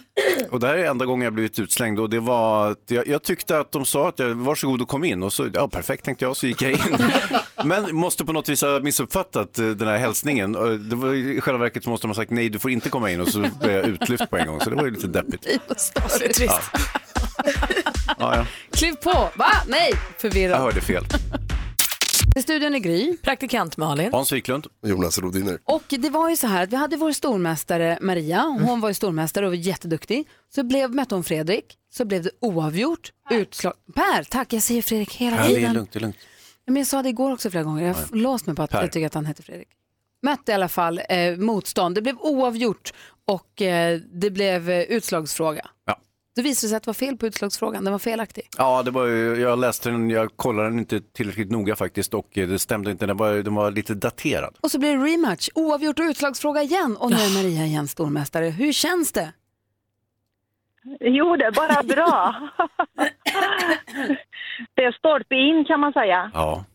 [0.52, 3.60] Och det här är enda gången jag blivit utslängd och det var jag, jag tyckte
[3.60, 6.38] att de sa att jag varsågod och kom in och så, ja perfekt tänkte jag,
[6.38, 6.78] så gick jag in.
[7.66, 10.52] Men måste på något vis ha missuppfattat eh, den här hälsningen.
[10.90, 13.12] Det var I själva verket så måste de ha sagt nej, du får inte komma
[13.12, 14.60] in och så blev jag utlyft på en gång.
[14.62, 15.44] Så det var ju lite deppigt.
[15.44, 16.62] Det är trist.
[18.20, 18.46] Ja, ja.
[18.72, 19.52] Kliv på, va?
[19.68, 20.60] Nej, Jag förvirrad.
[20.62, 21.04] hörde fel.
[22.36, 23.18] I studion är Gry.
[23.18, 24.14] Praktikant Malin.
[24.14, 24.68] Hans Wiklund.
[24.86, 25.60] Jonas Rodiner.
[25.64, 28.94] Och det var ju så här att vi hade vår stormästare Maria, hon var ju
[28.94, 30.28] stormästare och var jätteduktig.
[30.56, 33.74] Så blev, mötte hon Fredrik, så blev det oavgjort, utslag.
[33.96, 35.74] Per, tack, jag säger Fredrik hela Ja, det är tiden.
[35.74, 36.16] lugnt, det är lugnt.
[36.68, 38.82] Men jag sa det igår också flera gånger, jag har låst mig på att Per.
[38.82, 39.68] jag tycker att han heter Fredrik.
[40.22, 42.94] Mötte i alla fall eh, motstånd, det blev oavgjort
[43.26, 45.68] och eh, det blev eh, utslagsfråga.
[45.86, 46.00] Ja.
[46.36, 48.50] Det visade sig att det var fel på utslagsfrågan, den var felaktig.
[48.58, 52.48] Ja, det var, jag läste den, jag kollade den inte tillräckligt noga faktiskt och eh,
[52.48, 54.56] det stämde inte, den var, den var lite daterad.
[54.62, 58.46] Och så blev det rematch, oavgjort och utslagsfråga igen och nu är Maria igen stormästare.
[58.50, 59.34] Hur känns det?
[61.00, 62.36] Jo, det är bara bra.
[64.76, 66.32] det är stolpe in kan man säga.
[66.34, 66.66] Ja,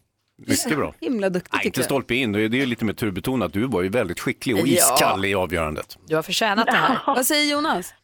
[0.46, 0.94] mycket bra.
[1.00, 3.52] Himla duktig Nej, inte stolpe in, det är ju lite mer turbetonat.
[3.52, 4.94] Du var ju väldigt skicklig och Ja.
[4.94, 5.98] iskall i avgörandet.
[6.06, 6.98] Du har förtjänat det här.
[7.06, 7.94] Vad säger Jonas?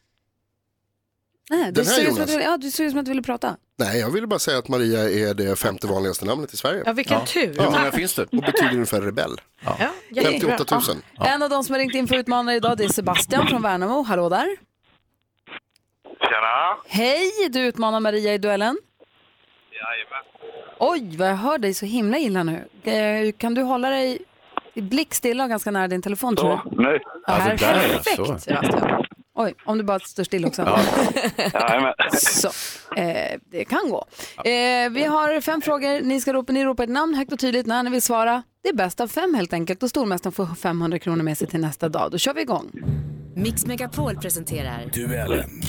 [1.49, 2.35] Nej, du Den här ser ut som att Jonas.
[2.35, 3.55] du, ja, du ser ut som att du ville prata.
[3.79, 6.83] Nej, jag ville bara säga att Maria är det femte vanligaste namnet i Sverige.
[6.85, 7.53] Ja, vilken tur.
[7.59, 8.21] Hur många finns det?
[8.23, 9.41] Och betyder ungefär rebell.
[9.65, 9.77] Ja,
[10.23, 10.81] 58
[11.19, 11.27] 000.
[11.27, 14.03] En av de som har ringt in för utmanare idag det är Sebastian från Värnamo.
[14.03, 14.47] Hallå där.
[16.19, 16.77] Tjena!
[16.87, 18.77] Hej, du utmanar Maria i duellen.
[20.79, 22.67] Oj, vad jag hör dig så himla illa nu.
[22.83, 24.19] Eh, Kan du hålla dig
[24.73, 26.81] i blickstilla och ganska nära din telefon tror du?
[26.83, 26.99] Nu.
[27.27, 28.25] Ja, här, perfekt så.
[28.25, 29.05] Sebastian.
[29.39, 30.61] Oj, om du bara står still också.
[31.53, 31.93] Jajamän.
[32.13, 32.47] Så,
[32.95, 34.05] eh, det kan gå.
[34.37, 36.01] Eh, vi har fem frågor.
[36.01, 38.43] Ni ska ropa, ni ropar ett namn högt och tydligt när ni vill svara.
[38.63, 41.59] Det är bäst av fem helt enkelt och stormästaren får 500 kronor med sig till
[41.59, 42.11] nästa dag.
[42.11, 42.71] Då kör vi igång.
[43.35, 45.61] Mix Megapol presenterar Duellen.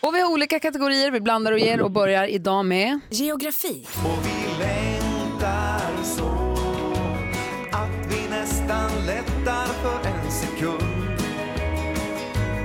[0.00, 1.10] Och vi har olika kategorier.
[1.10, 3.00] Vi blandar och ger och börjar idag med...
[3.10, 3.86] geografi.
[4.04, 6.29] Och vi längtar så
[8.60, 10.82] nästan lättar för en sekund.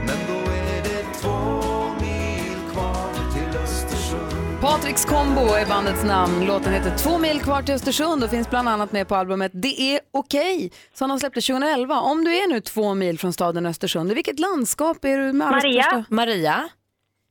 [0.06, 1.62] Men då är det två
[2.02, 4.62] mil kvar till Östersund.
[4.62, 6.46] Patriks Combo är bandets namn.
[6.46, 9.82] Låten heter Två mil kvar till Östersund och finns bland annat med på albumet Det
[9.82, 12.00] är okej som de släppte 2011.
[12.00, 15.52] Om du är nu två mil från staden Östersund, i vilket landskap är du med
[15.52, 15.84] Maria.
[15.84, 16.70] största- Maria?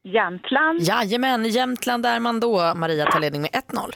[0.05, 0.81] Jämtland.
[0.81, 2.75] Jajamän, i Jämtland är man då.
[2.75, 3.95] Maria tar ledning med 1-0.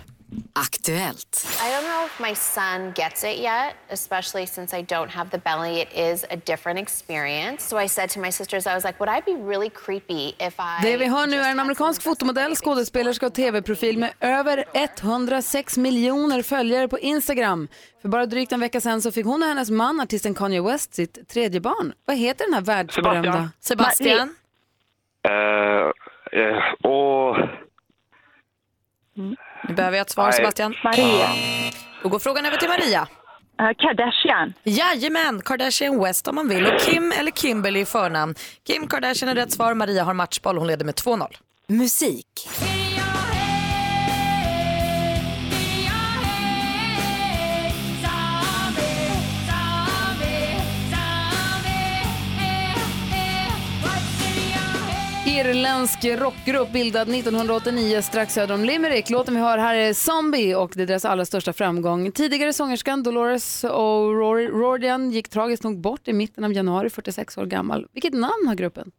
[0.53, 1.47] Aktuellt.
[1.63, 5.39] I don't know if my son gets it yet, especially since I don't have the
[5.39, 5.81] belly.
[5.81, 7.69] It is a different experience.
[7.69, 10.55] So I said to my sisters, I was like, would I be really creepy if
[10.59, 10.83] I...
[10.83, 16.43] Det vi hör nu är en amerikansk fotomodell, skådespelerska och tv-profil med över 106 miljoner
[16.43, 17.69] följare på Instagram.
[18.03, 20.95] För bara drygt en vecka sedan så fick hon och hennes man, artisten Kanye West,
[20.95, 21.93] sitt tredje barn.
[22.05, 23.51] Vad heter den här världsberömda?
[23.61, 24.29] Sebastian.
[24.29, 24.35] Sebastian?
[25.23, 27.37] Eh, eh, och...
[29.69, 30.33] Nu behöver jag ett svar.
[30.33, 30.75] Sebastian.
[30.85, 31.29] Maria.
[32.03, 33.01] Då går frågan över till Maria.
[33.01, 34.53] Uh, Kardashian.
[34.63, 36.67] Jajamän, Kardashian West om man vill.
[36.67, 38.35] Och Kim eller Kimberly i förnamn.
[38.67, 39.75] Kim Kardashian är rätt svar.
[39.75, 40.59] Maria har matchboll.
[40.59, 41.27] Hon leder med 2-0.
[41.69, 42.27] Musik.
[55.39, 59.11] Irländsk rockgrupp bildad 1989 strax söder om Limerick.
[59.11, 62.13] Låten vi hör här är Zombie och det är deras allra största framgång.
[62.13, 67.87] Tidigare sångerskan Dolores O'Riordan gick tragiskt nog bort i mitten av januari, 46 år gammal.
[67.93, 68.91] Vilket namn har gruppen?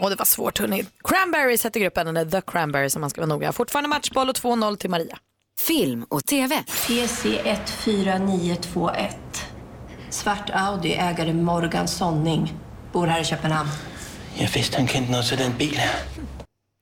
[0.00, 0.84] Och det var svårt hörni.
[1.04, 3.52] Cranberries heter gruppen, eller The Cranberries om man ska vara noga.
[3.52, 5.18] Fortfarande matchboll och 2-0 till Maria.
[5.66, 6.64] Film och TV.
[6.86, 9.49] PC 14921.
[10.10, 12.52] Svart Audi, ägare Morgan Sonning.
[12.92, 13.68] Bor här i Köpenhamn.
[14.38, 15.80] Jag misstänker inte någon sådan bil.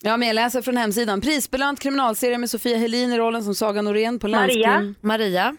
[0.05, 1.21] Ja, men jag läser från hemsidan.
[1.21, 4.71] Prisbelönt kriminalserie med Sofia Helin i rollen som Saga Norén på Maria.
[4.71, 4.95] Länskrim.
[5.01, 5.57] Maria.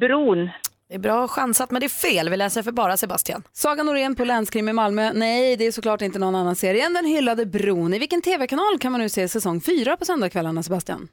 [0.00, 0.50] Bron.
[0.88, 2.28] Det är bra chansat men det är fel.
[2.28, 3.42] Vi läser för bara Sebastian.
[3.52, 5.12] Saga Norén på Länskrim i Malmö.
[5.12, 7.94] Nej, det är såklart inte någon annan serie än den hyllade Bron.
[7.94, 11.08] I vilken tv-kanal kan man nu se säsong 4 på söndagskvällarna, Sebastian?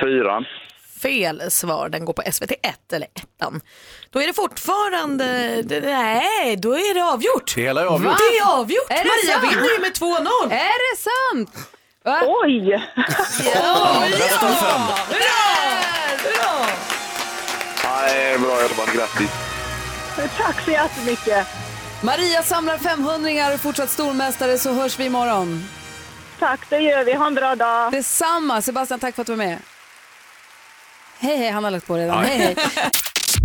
[0.00, 0.44] Fyran.
[1.06, 1.88] Fel svar.
[1.88, 3.24] Den går på SVT 1 eller 1.
[4.10, 5.24] Då är det fortfarande...
[5.82, 7.52] Nej, då är det avgjort.
[7.54, 8.12] Det hela är avgjort.
[8.12, 8.16] Va?
[8.30, 8.90] Det är avgjort.
[8.90, 9.52] Är det Maria sant?
[9.52, 10.52] vinner ju med 2-0.
[10.52, 11.68] Är det sant?
[12.04, 12.20] Va?
[12.22, 12.70] Oj!
[13.54, 14.04] Ja,
[14.40, 14.80] av fem.
[15.08, 16.66] Bra!
[17.84, 18.94] Nej, bra jobbat.
[18.94, 19.30] Grattis.
[20.36, 21.46] Tack så jättemycket.
[22.02, 25.64] Maria samlar 500 och fortsatt stormästare så hörs vi imorgon.
[26.38, 27.14] Tack, det gör vi.
[27.14, 27.92] Ha en bra dag.
[27.92, 28.62] Detsamma.
[28.62, 29.58] Sebastian, tack för att du var med.
[31.18, 31.50] Hej, hej.
[31.50, 32.24] Han har lagt på redan.
[32.24, 32.56] Hej, hej.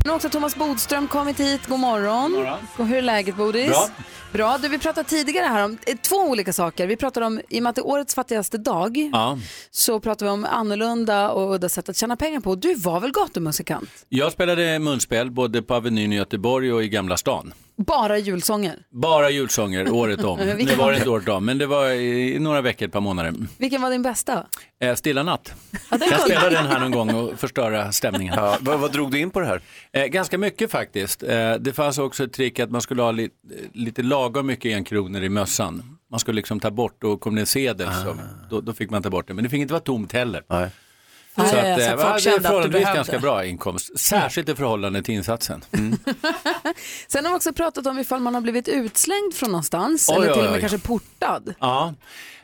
[0.06, 1.62] Nu har också Thomas Bodström kommit hit.
[1.68, 2.48] God morgon.
[2.78, 3.68] Och hur är läget, Bodis?
[3.70, 3.88] Bra.
[4.34, 4.58] Bra.
[4.62, 6.88] Du, vi pratade tidigare här om eh, två olika saker.
[6.88, 9.38] Vi pratade om, i och med att det är årets fattigaste dag, Ja.
[9.72, 12.56] så pratade vi om annorlunda och udda sätt att tjäna pengar på.
[12.56, 13.90] Du var väl gatumusikant?
[14.10, 17.54] Jag spelade munspel både på Avenyn i Göteborg och i Gamla stan.
[17.86, 18.76] Bara julsånger.
[18.89, 20.39] Bara julsånger året om.
[20.58, 23.34] Nu var det inte året om, men det var i några veckor, ett par månader.
[23.58, 24.46] Vilken var din bästa?
[24.82, 25.54] Eh, Stilla natt.
[25.89, 28.34] den Jag var- spela den här någon gång och förstöra stämningen.
[28.38, 29.62] Ja, vad, vad drog du in på det här?
[29.94, 31.24] Eh, ganska mycket faktiskt.
[31.24, 33.30] Eh, det fanns också ett trick att man skulle ha li,
[33.74, 35.98] lite lagom mycket enkronor i mössan.
[36.12, 38.15] Man skulle liksom ta bort och kom det en sedel så
[38.50, 39.34] då, då fick man ta bort det.
[39.34, 40.44] Men det fick inte vara tomt heller.
[40.50, 40.70] Nej.
[41.36, 44.00] Ja, Så ja, att, ja, så eh, folk det är förhållandevis ganska bra inkomst.
[44.00, 45.62] Särskilt i förhållande till insatsen.
[45.72, 45.98] Mm.
[47.08, 50.34] Sen har vi också pratat om ifall man har blivit utslängd från någonstans Oj, eller
[50.34, 51.54] till och med kanske portad.
[51.60, 51.94] Ja,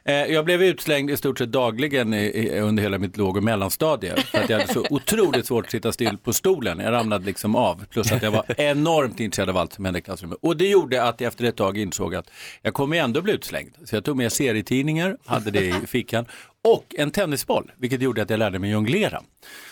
[0.03, 3.43] eh, jag blev utslängd i stort sett dagligen i, i, under hela mitt låg och
[3.43, 4.15] mellanstadie.
[4.21, 6.79] För att jag hade så otroligt svårt att sitta still på stolen.
[6.79, 7.85] Jag ramlade liksom av.
[7.85, 10.37] Plus att jag var enormt intresserad av allt som hände i klassrummet.
[10.41, 12.29] Och det gjorde att jag efter ett tag insåg att
[12.61, 13.75] jag kommer ändå bli utslängd.
[13.85, 16.25] Så jag tog med serietidningar, hade det i fickan.
[16.73, 19.23] Och en tennisboll, vilket gjorde att jag lärde mig jonglera.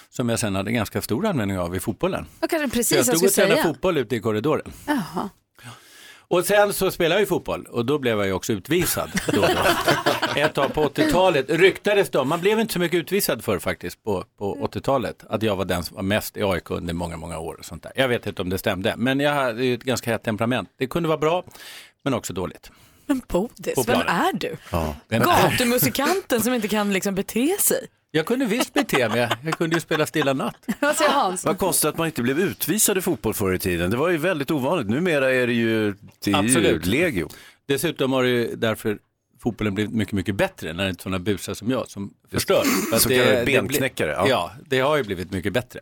[0.09, 2.25] Som jag sen hade ganska stor användning av i fotbollen.
[2.39, 4.71] Jag kanske precis jag jag stod och tränade fotboll ute i korridoren.
[4.87, 5.29] Jaha.
[6.27, 9.11] Och sen så spelade jag ju fotboll och då blev jag ju också utvisad.
[9.33, 10.39] Då och då.
[10.39, 14.25] Ett tag på 80-talet ryktades det man blev inte så mycket utvisad för faktiskt på,
[14.37, 17.55] på 80-talet, att jag var den som var mest i AIK under många, många år.
[17.59, 17.91] Och sånt där.
[17.95, 20.69] Jag vet inte om det stämde, men jag hade ju ett ganska hett temperament.
[20.77, 21.43] Det kunde vara bra,
[22.03, 22.71] men också dåligt.
[23.05, 24.57] Men Bodis, vem är du?
[24.71, 24.95] Ja.
[25.09, 27.87] Gatumusikanten som inte kan liksom bete sig.
[28.11, 30.55] Jag kunde visst bete mig, jag kunde ju spela Stilla natt.
[30.79, 31.45] Vad säger Hans?
[31.45, 33.91] Vad konstigt att man inte blev utvisad i fotboll förr i tiden.
[33.91, 34.89] Det var ju väldigt ovanligt.
[34.89, 35.91] Numera är det ju,
[36.23, 36.85] det är ju Absolut.
[36.85, 37.29] legio.
[37.67, 38.97] Dessutom har det ju därför
[39.43, 42.63] fotbollen blivit mycket, mycket bättre när det inte är sådana busar som jag som förstör.
[42.89, 44.27] För att Så det- kallade det blir- benknäckare, Ja.
[44.29, 44.51] ja.
[44.69, 45.79] det har ju blivit mycket bättre.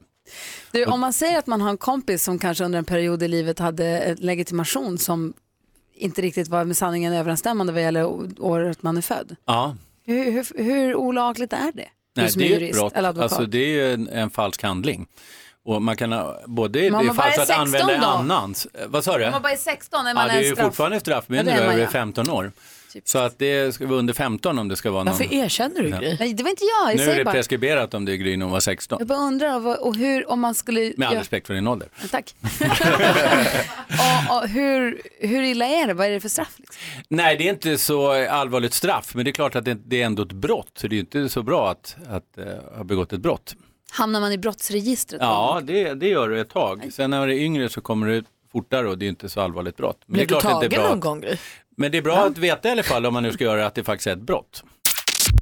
[0.71, 3.27] Du, om man säger att man har en kompis som kanske under en period i
[3.27, 5.33] livet hade en legitimation som
[5.95, 8.05] inte riktigt var med sanningen överensstämmande vad gäller
[8.39, 9.35] året man är född.
[9.45, 9.75] Ja.
[10.05, 11.87] Hur, hur, hur olagligt är det?
[12.15, 12.93] Nej, som det är är ett brott.
[12.95, 15.07] Alltså, det är ju en, en falsk handling.
[15.65, 18.05] Och man kan ha, både Men om det är man falskt att 16 använda då?
[18.07, 18.67] annans.
[18.73, 19.25] eh, Vad sa du?
[19.25, 20.65] Om man bara är 16 är man ja, det är ju straff.
[20.65, 20.95] fortfarande
[21.37, 21.89] Ja, det är man, över ja.
[21.89, 22.51] 15 år.
[23.05, 25.13] Så att det ska vara under 15 om det ska vara någon...
[25.17, 26.17] Varför erkänner du Gry?
[26.19, 26.91] Nej, det var inte jag.
[26.91, 27.31] Jag Nu är det bara.
[27.33, 28.97] preskriberat om det är Gry när hon var 16.
[28.99, 30.93] Jag bara undrar vad- och hur, om man skulle...
[30.97, 31.87] Med all ja, respekt för din ålder.
[32.11, 32.35] Tack.
[34.29, 35.93] och, och hur, hur illa är det?
[35.93, 36.53] Vad är det för straff?
[36.57, 36.75] Liksom?
[37.07, 40.05] Nej, det är inte så allvarligt straff, men det är klart att det, det är
[40.05, 40.71] ändå ett brott.
[40.77, 43.55] Så det är ju inte så bra att, att eh, ha begått ett brott.
[43.91, 45.21] Hamnar man i brottsregistret?
[45.21, 46.87] Ja, det, det gör det ett tag.
[46.93, 49.77] Sen när det är yngre så kommer det fortare och det är inte så allvarligt
[49.77, 49.97] brott.
[50.05, 51.25] Men Blev det är du klart att det är tagen bra någon gång?
[51.77, 53.75] Men det är bra att veta i alla fall om man nu ska göra att
[53.75, 54.63] det faktiskt är ett brott.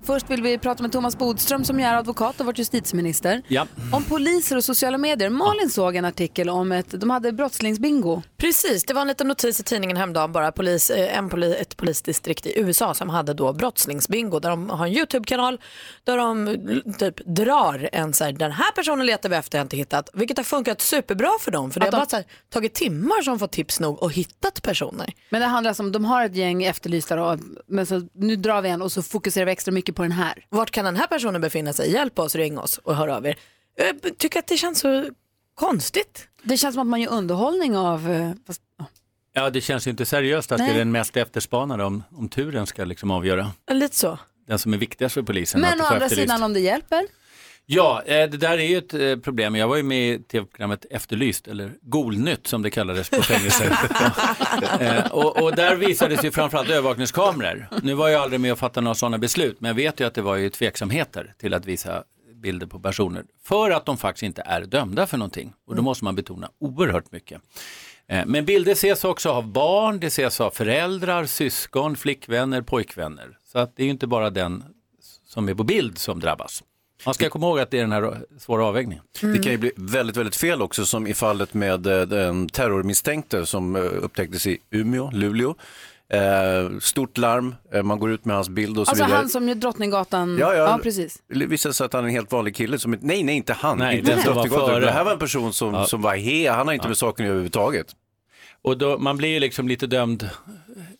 [0.03, 3.41] Först vill vi prata med Thomas Bodström som är advokat och varit justitieminister.
[3.47, 3.67] Ja.
[3.93, 5.29] Om poliser och sociala medier.
[5.29, 8.21] Malin såg en artikel om ett, de hade brottslingsbingo.
[8.37, 10.51] Precis, det var en liten notis i tidningen häromdagen bara.
[10.51, 14.85] Polis, eh, en poli, ett polisdistrikt i USA som hade då brottslingsbingo där de har
[14.87, 15.59] en YouTube-kanal
[16.03, 19.65] där de l- typ drar en så här, den här personen letar vi efter, jag
[19.65, 20.09] inte hittat.
[20.13, 22.73] Vilket har funkat superbra för dem för det Att har de- bara så här, tagit
[22.73, 25.13] timmar som fått tips nog och hittat personer.
[25.29, 27.37] Men det handlar alltså om, de har ett gäng efterlysta då,
[27.67, 30.45] men så, nu drar vi en och så fokuserar vi extra mycket på den här.
[30.49, 31.91] Vart kan den här personen befinna sig?
[31.91, 33.35] Hjälp oss, ring oss och hör av er.
[33.75, 35.09] Jag tycker att det känns så
[35.55, 36.27] konstigt.
[36.43, 38.09] Det känns som att man gör underhållning av...
[38.11, 38.61] eh, Fast,
[39.33, 40.73] Ja, det känns ju inte seriöst att det Nej.
[40.73, 43.51] är den mest efterspanade om, om turen ska liksom avgöra.
[43.71, 44.19] Lite så.
[44.47, 45.63] Den som är viktigast för polisen.
[45.63, 46.21] att men å andra efterlyst.
[46.31, 47.07] sidan om det hjälper.
[47.73, 49.55] Ja, eh, det där är ju ett eh, problem.
[49.55, 53.77] Jag var ju med i tv-programmet Efterlyst, eller Golnytt som det kallades på fängelser.
[54.79, 57.67] Eh, och, och där visades ju framförallt övervakningskameror.
[57.83, 60.13] Nu var jag aldrig med och fattade några sådana beslut, men jag vet ju att
[60.13, 62.03] det var ju tveksamheter till att visa
[62.35, 63.23] bilder på personer.
[63.43, 65.53] För att de faktiskt inte är dömda för någonting.
[65.67, 67.41] Och då måste man betona oerhört mycket.
[68.25, 73.37] Men bilder ses också av barn, det ses av föräldrar, syskon, flickvänner, pojkvänner.
[73.51, 74.63] Så att det är ju inte bara den
[75.27, 76.63] som är på bild som drabbas.
[77.05, 79.03] Man ska komma ihåg att det är den här svåra avvägningen.
[79.21, 83.45] Det kan ju bli väldigt, väldigt fel också som i fallet med eh, den terrormisstänkte
[83.45, 85.55] som eh, upptäcktes i Umeå, Luleå.
[86.13, 89.17] Eh, stort larm, eh, man går ut med hans bild och så Alltså vidare.
[89.17, 90.37] han som gör Drottninggatan.
[90.39, 90.79] Ja, ja.
[90.83, 91.17] precis.
[91.33, 92.79] Det visade sig att han är en helt vanlig kille.
[92.79, 93.77] Som, nej, nej, inte han.
[93.77, 94.81] Nej, inte Drottninggatan.
[94.81, 95.85] Det här var en person som, Ja.
[95.85, 97.87] som var he, han har inte med saken överhuvudtaget.
[98.63, 100.29] Och då, man blir ju liksom lite dömd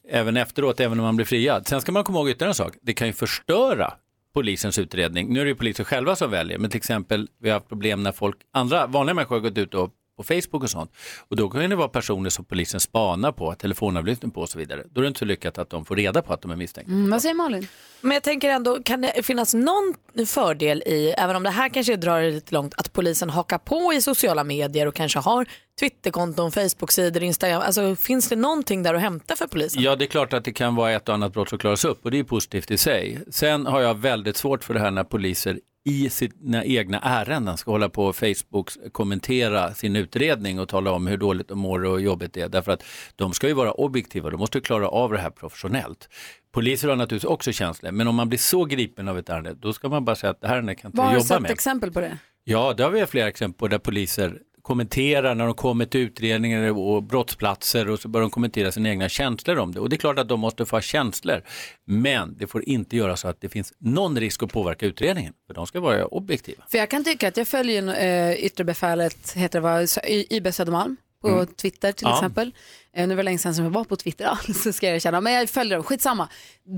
[0.09, 1.67] även efteråt, även om man blir friad.
[1.67, 3.93] Sen ska man komma ihåg ytterligare en sak, det kan ju förstöra
[4.33, 5.33] polisens utredning.
[5.33, 8.03] Nu är det ju polisen själva som väljer, men till exempel vi har haft problem
[8.03, 10.91] när folk, andra vanliga människor har gått ut och på Facebook och sånt.
[11.29, 14.83] Och då kan det vara personer som polisen spanar på, telefonavlyssning på och så vidare.
[14.91, 16.93] Då är det inte så lyckat att de får reda på att de är misstänkta.
[16.93, 17.67] Mm, vad säger Malin?
[18.01, 19.95] Men jag tänker ändå, kan det finnas någon
[20.27, 23.93] fördel i, även om det här kanske drar det lite långt, att polisen hakar på
[23.93, 25.45] i sociala medier och kanske har
[25.79, 27.61] Twitterkonton, Facebook-sidor, Instagram.
[27.61, 29.83] Alltså finns det någonting där att hämta för polisen?
[29.83, 32.05] Ja, det är klart att det kan vara ett och annat brott som klaras upp
[32.05, 33.21] och det är positivt i sig.
[33.31, 37.71] Sen har jag väldigt svårt för det här när poliser i sina egna ärenden ska
[37.71, 42.01] hålla på och Facebook kommentera sin utredning och tala om hur dåligt de mår och
[42.01, 42.49] jobbigt det är.
[42.49, 42.83] Därför att
[43.15, 46.09] de ska ju vara objektiva, de måste klara av det här professionellt.
[46.53, 49.73] Poliser har naturligtvis också känslor, men om man blir så gripen av ett ärende, då
[49.73, 51.51] ska man bara säga att det här kan inte Vad har du jobba sett med.
[51.51, 52.17] exempel på det?
[52.43, 56.77] Ja, det har vi flera exempel på där poliser kommenterar när de kommer till utredningar
[56.79, 59.79] och brottsplatser och så börjar de kommentera sina egna känslor om det.
[59.79, 61.43] Och det är klart att de måste få ha känslor.
[61.85, 65.33] Men det får inte göra så att det finns någon risk att påverka utredningen.
[65.47, 66.63] För de ska vara objektiva.
[66.71, 70.97] För jag kan tycka att jag följer äh, yttre befälet, heter det vad, IB Södermalm
[71.21, 71.47] på Mm.
[71.47, 72.15] Twitter till Ja.
[72.17, 72.51] exempel.
[72.93, 75.21] Eh, nu var det länge sedan som jag var på Twitter alls, ska jag erkänna.
[75.21, 76.29] Men jag följer dem, skitsamma.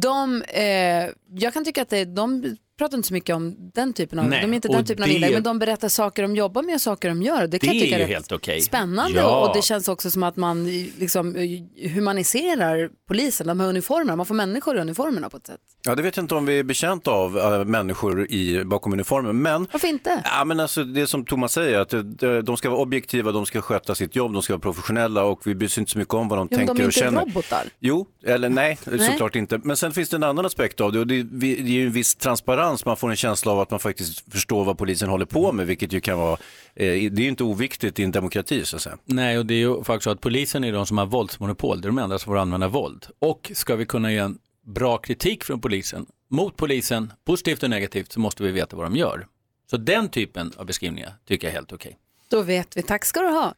[0.02, 0.64] De, eh,
[1.40, 4.42] jag kan tycka att det, de pratar inte så mycket om den typen av, Nej,
[4.42, 6.62] de är inte och den typen av det- inlägg, men de berättar saker de jobbar
[6.62, 7.48] med och saker de gör.
[7.48, 8.62] Det kan Det jag tycka är helt okej.
[8.62, 9.48] spännande Ja.
[9.48, 14.16] och det känns också som att man eh, liksom eh, humaniserar polisen, de här uniformerna,
[14.16, 15.60] man får människor i uniformerna på ett sätt.
[15.86, 19.42] Ja, det vet jag inte om vi är betjänta av äh, människor i, bakom uniformen.
[19.42, 20.22] Men, Varför inte?
[20.24, 21.94] ja, men alltså, det är som Thomas säger, att
[22.46, 25.56] de ska vara objektiva, de ska sköta sitt jobb, de ska vara professionella och vi
[25.56, 27.22] bryr oss inte så mycket om vad de Jo, tänker de är och inte känner.
[27.22, 27.64] robotar.
[27.80, 29.00] Jo, eller nej, Nej.
[29.00, 29.60] såklart inte.
[29.64, 31.92] Men sen finns det en annan aspekt av det och det, det är ju en
[31.92, 32.73] viss transparens.
[32.86, 35.94] Man får en känsla av att man faktiskt förstår vad polisen håller på med, vilket
[35.94, 36.38] ju kan vara, eh,
[36.76, 38.98] det är ju inte oviktigt i en demokrati så att säga.
[39.06, 41.82] Nej, och det är ju faktiskt så att polisen är de som har våldsmonopol.
[41.82, 43.06] Det är de enda som får använda våld.
[43.20, 48.12] Och ska vi kunna ge en bra kritik från polisen, mot polisen, positivt och negativt,
[48.12, 49.28] så måste vi veta vad de gör.
[49.70, 51.98] Så den typen av beskrivningar tycker jag är helt okej.
[52.28, 53.54] Då vet vi, tack ska du ha.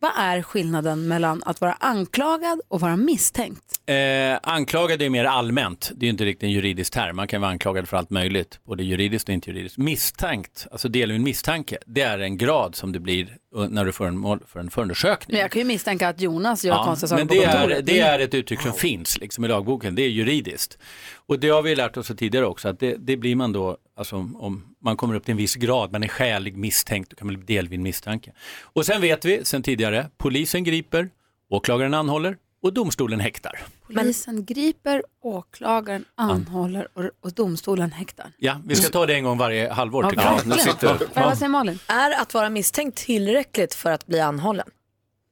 [0.00, 3.73] Vad är skillnaden mellan att vara anklagad och vara misstänkt?
[3.86, 7.16] Eh, anklagad är mer allmänt, det är inte riktigt en juridisk term.
[7.16, 9.78] Man kan vara anklagad för allt möjligt, både juridiskt och inte juridiskt.
[9.78, 13.36] Misstänkt, alltså del av en misstanke, det är en grad som det blir
[13.68, 15.34] när du får en mål för en förundersökning.
[15.34, 17.86] Men jag kan ju misstänka att Jonas gör konstiga saker men på det är, kontoret.
[17.86, 20.78] det är ett uttryck som finns liksom i lagboken, det är juridiskt.
[21.14, 24.16] Och det har vi lärt oss tidigare också, att det, det blir man då, alltså
[24.16, 27.36] om man kommer upp till en viss grad, man är skälig misstänkt, då kan man
[27.36, 28.32] bli delvid misstanke.
[28.62, 31.10] Och sen vet vi sen tidigare, polisen griper,
[31.50, 33.58] åklagaren anhåller och domstolen häktar.
[33.86, 38.26] Polisen griper, åklagaren anhåller och, och domstolen häktar.
[38.38, 40.10] Ja, vi ska ta det en gång varje halvår Ja,
[40.46, 40.56] jag.
[40.56, 40.98] verkligen.
[41.14, 41.78] Ja, Vad Malin?
[41.88, 44.66] Är att vara misstänkt tillräckligt för att bli anhållen?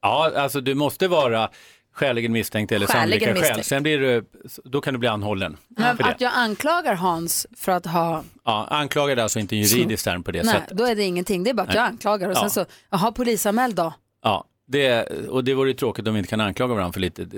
[0.02, 1.50] Ja, alltså du måste vara
[1.94, 3.34] skäligen misstänkt eller sannolika skäl.
[3.34, 3.66] misstänkt.
[3.66, 4.24] Sen blir du,
[4.64, 5.56] då kan du bli anhållen.
[5.68, 6.10] Men för det.
[6.10, 10.22] att jag anklagar Hans för att ha, Ja, anklagad är alltså inte en juridisk term
[10.22, 10.78] på det nej, sättet.
[10.78, 11.44] då är det ingenting.
[11.44, 11.76] Det är bara att Nej.
[11.76, 12.40] jag anklagar och Ja.
[12.40, 13.92] sen så, jaha polisanmäld då.
[14.22, 17.22] Ja, det, och det vore ju tråkigt om vi inte kan anklaga varandra för lite
[17.22, 17.28] eh,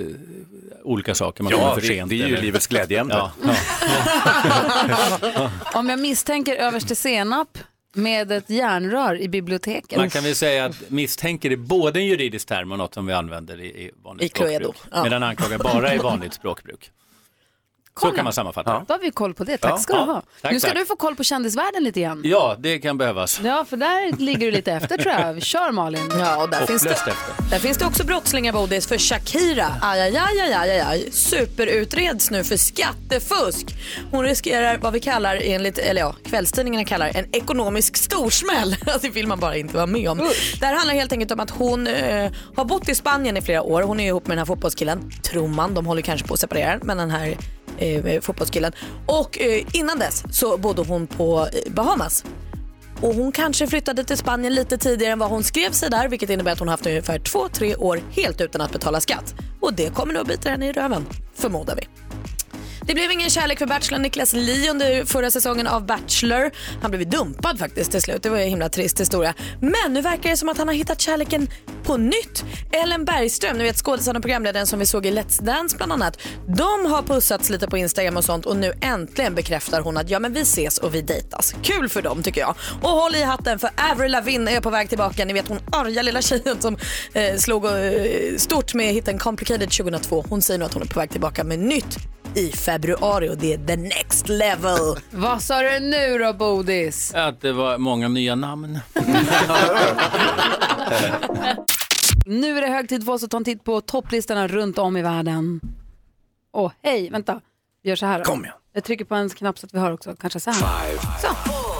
[0.84, 1.42] olika saker.
[1.44, 2.10] Man Ja, för det- sent.
[2.10, 3.14] det är ju eller- livets glädjeämne.
[3.14, 3.54] Ja, ja.
[5.74, 7.58] Om jag misstänker överste senap
[7.94, 9.98] med ett järnrör i biblioteket.
[9.98, 13.12] Man kan väl säga att misstänker är både en juridisk term och något som vi
[13.12, 14.92] använder i, i vanligt I Cluedo, språkbruk.
[14.92, 15.02] ja.
[15.04, 16.90] Medan anklagar bara är vanligt språkbruk.
[18.00, 18.84] Så kan man sammanfatta det.
[18.88, 19.58] Då har vi koll på det.
[19.58, 19.78] Tack Ja.
[19.78, 20.22] ska du Ja, ha.
[20.42, 20.78] tack, nu ska tack.
[20.78, 22.20] du få koll på kändisvärlden lite grann.
[22.24, 23.40] Ja, det kan behövas.
[23.44, 25.42] Ja, för där ligger du lite efter tror jag.
[25.42, 26.10] Kör Malin.
[26.18, 27.14] Ja, och där finns, det, efter.
[27.50, 29.66] där finns det också brottslingar Bodis för Shakira.
[29.82, 31.10] Aj, aj, aj, aj, aj, aj, aj.
[31.12, 33.66] Superutreds nu för skattefusk.
[34.10, 38.76] Hon riskerar vad vi kallar, enligt, eller ja, kvällstidningarna kallar en ekonomisk storsmäll.
[39.02, 40.18] Det vill man bara inte vara med om.
[40.60, 43.62] Det här handlar helt enkelt om att hon eh, har bott i Spanien i flera
[43.62, 43.82] år.
[43.82, 45.74] Hon är ihop med den här fotbollskillen, tror man.
[45.74, 47.36] De håller kanske på att separera, men den här
[47.78, 48.72] Eh, eh, fotbollskillen.
[49.06, 52.24] Och eh, innan dess så bodde hon på eh, Bahamas.
[53.00, 56.30] Och hon kanske flyttade till Spanien lite tidigare än vad hon skrev sig där vilket
[56.30, 59.34] innebär att hon haft ungefär två, tre år helt utan att betala skatt.
[59.60, 62.03] Och det kommer nog att bita henne i röven, förmodar vi.
[62.86, 66.50] Det blev ingen kärlek för Bachelor Niklas Li under förra säsongen av Bachelor.
[66.82, 68.22] Han blev ju dumpad faktiskt till slut.
[68.22, 69.34] Det var ju en himla trist historia.
[69.60, 71.48] Men nu verkar det som att han har hittat kärleken
[71.82, 72.44] på nytt.
[72.72, 76.18] Ellen Bergström, ni vet skådisen och programledaren som vi såg i Let's Dance bland annat.
[76.46, 80.18] De har pussats lite på Instagram och sånt och nu äntligen bekräftar hon att ja
[80.18, 81.54] men vi ses och vi dejtas.
[81.62, 82.54] Kul för dem tycker jag.
[82.82, 85.24] Och håll i hatten för Avril Lavigne är på väg tillbaka.
[85.24, 86.76] Ni vet hon arga lilla tjejen som
[87.12, 90.24] eh, slog eh, stort med hitten Complicated 2002.
[90.28, 91.98] Hon säger nu att hon är på väg tillbaka med nytt
[92.36, 94.78] i februari och det är the next level.
[95.10, 97.14] Vad sa du nu då Bodis?
[97.14, 98.78] Att det var många nya namn.
[102.26, 104.96] Nu är det hög tid för oss att ta en titt på topplistorna runt om
[104.96, 105.60] i världen.
[106.52, 107.40] Åh, hej, vänta.
[107.82, 108.24] Vi gör så här då.
[108.24, 108.56] Kom igen.
[108.72, 110.16] Jag trycker på en knapp så att vi har också.
[110.20, 110.60] Kanske så här.
[111.22, 111.73] Så.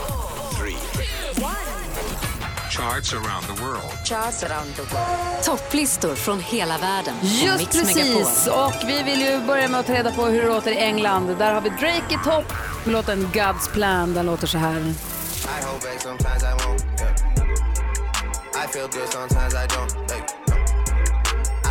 [2.75, 4.05] Charts around the world.
[4.05, 5.45] Charts around the world.
[5.45, 7.15] Topplistor från hela världen.
[7.23, 8.47] Just Mix precis.
[8.47, 8.65] Megapol.
[8.65, 11.37] Och vi vill ju börja med att ta reda på hur det låter i England.
[11.39, 12.53] Där har vi Drake i topp
[12.85, 14.15] med låten God's Plan.
[14.15, 14.77] Den låter så här.
[14.77, 16.85] I hold back sometimes I won't.
[17.01, 18.65] Yeah.
[18.65, 20.11] I feel good sometimes I don't.
[20.11, 20.57] Hey, no.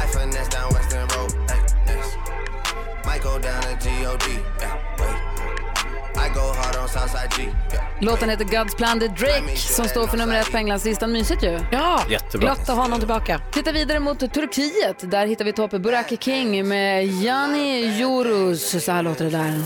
[0.03, 1.31] I finesse down Western Road.
[1.49, 2.17] Hey, next.
[3.05, 4.23] Might go down to God.
[4.61, 4.82] Yeah,
[8.01, 8.99] Låten heter God's Plan.
[8.99, 11.11] Det är Drake som står för nummer ett på Englandslistan.
[11.11, 11.59] Mysigt ju.
[11.71, 12.45] Ja, Jättebra.
[12.45, 13.41] glatt att ha honom tillbaka.
[13.51, 15.11] Titta vidare mot Turkiet.
[15.11, 18.83] Där hittar vi toppen Buraki King med Jani Yoruz.
[18.85, 19.61] Så här låter det där.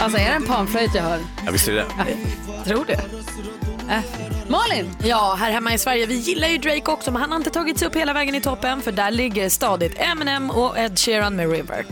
[0.00, 1.20] Alltså är det en panflöjt jag hör?
[1.46, 1.84] Ja, visst är det
[2.64, 3.00] Tror det.
[3.90, 4.39] Äh.
[4.50, 4.96] Malin!
[5.04, 7.78] Ja, här hemma i Sverige, vi gillar ju Drake också men han har inte tagit
[7.78, 11.50] sig upp hela vägen i toppen för där ligger stadigt Eminem och Ed Sheeran med
[11.50, 11.84] River.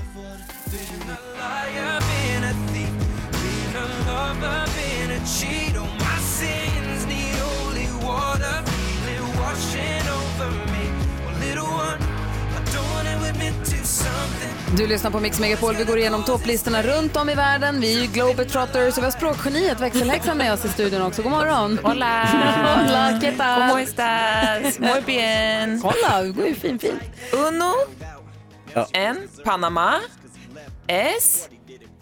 [13.89, 15.75] Something du lyssnar på Mix Megapol.
[15.77, 17.81] Vi går igenom topplistorna runt om i världen.
[17.81, 21.23] Vi är ju globetrotters och vi har språkgeniet växelhäxan med oss i studion också.
[21.23, 21.79] God morgon!
[21.83, 22.25] Hola!
[22.27, 23.69] Hola, ¿qué tal?
[23.71, 24.79] ¿Cómo estás?
[24.79, 25.83] Muy bien.
[25.83, 27.01] Hola, det går ju fint, fint.
[27.33, 27.73] Uno,
[28.75, 28.87] Ja.
[28.93, 30.01] en, Panama,
[30.87, 31.49] es,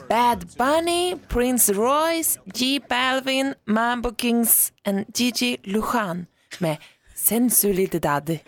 [0.09, 6.27] Bad Bunny, Prince Royce, J Balvin, Mambo Kings and Gigi Lujan
[6.59, 6.77] med
[7.15, 8.39] Sensualidad.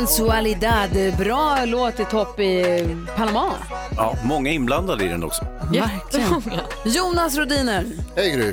[0.00, 0.90] Sensualidad.
[1.18, 2.86] Bra låt i topp i
[3.16, 3.52] Panama.
[3.96, 5.46] Ja, många inblandade i den också.
[5.72, 6.60] Verkligen.
[6.84, 7.86] Jonas Rodiner.
[8.16, 8.52] Hej Gry.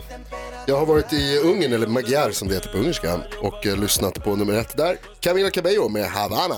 [0.66, 4.24] Jag har varit i Ungern, eller Magyar som det heter på ungerska, och eh, lyssnat
[4.24, 4.98] på nummer ett där.
[5.20, 6.56] Camila Cabello med Havana.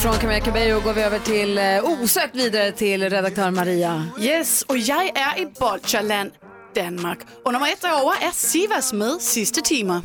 [0.00, 4.06] Från Camilla Cabello går vi över till, eh, osökt vidare till redaktör Maria.
[4.20, 6.30] Yes, og jeg er i Bolcherland,
[6.74, 7.18] Danmark.
[7.44, 10.00] Og nummer et derovre er Sivas med sidste timer.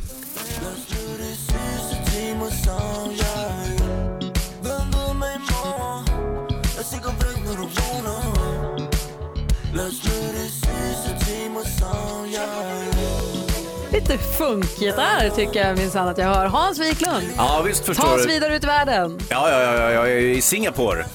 [14.00, 16.46] Lite funkgitarr tycker jag minsann att jag hör.
[16.46, 17.24] Hans Wiklund.
[17.36, 18.28] Ja, visst förstår Ta oss du.
[18.28, 19.18] vidare ut i världen.
[19.28, 21.06] Ja, ja, ja, ja, jag är i Singapore.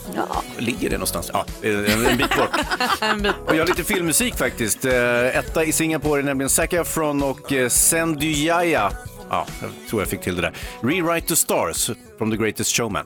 [0.58, 1.30] Ligger det någonstans?
[1.34, 2.50] Ja, en, en bit bort.
[3.48, 4.86] Och jag har lite filmmusik faktiskt.
[4.86, 8.92] Eh, Etta i Singapore är nämligen Zac Efron och eh, Senduyaya.
[9.30, 10.54] Ja, jag tror jag fick till det där.
[10.82, 13.06] Rewrite the Stars from The Greatest Showman.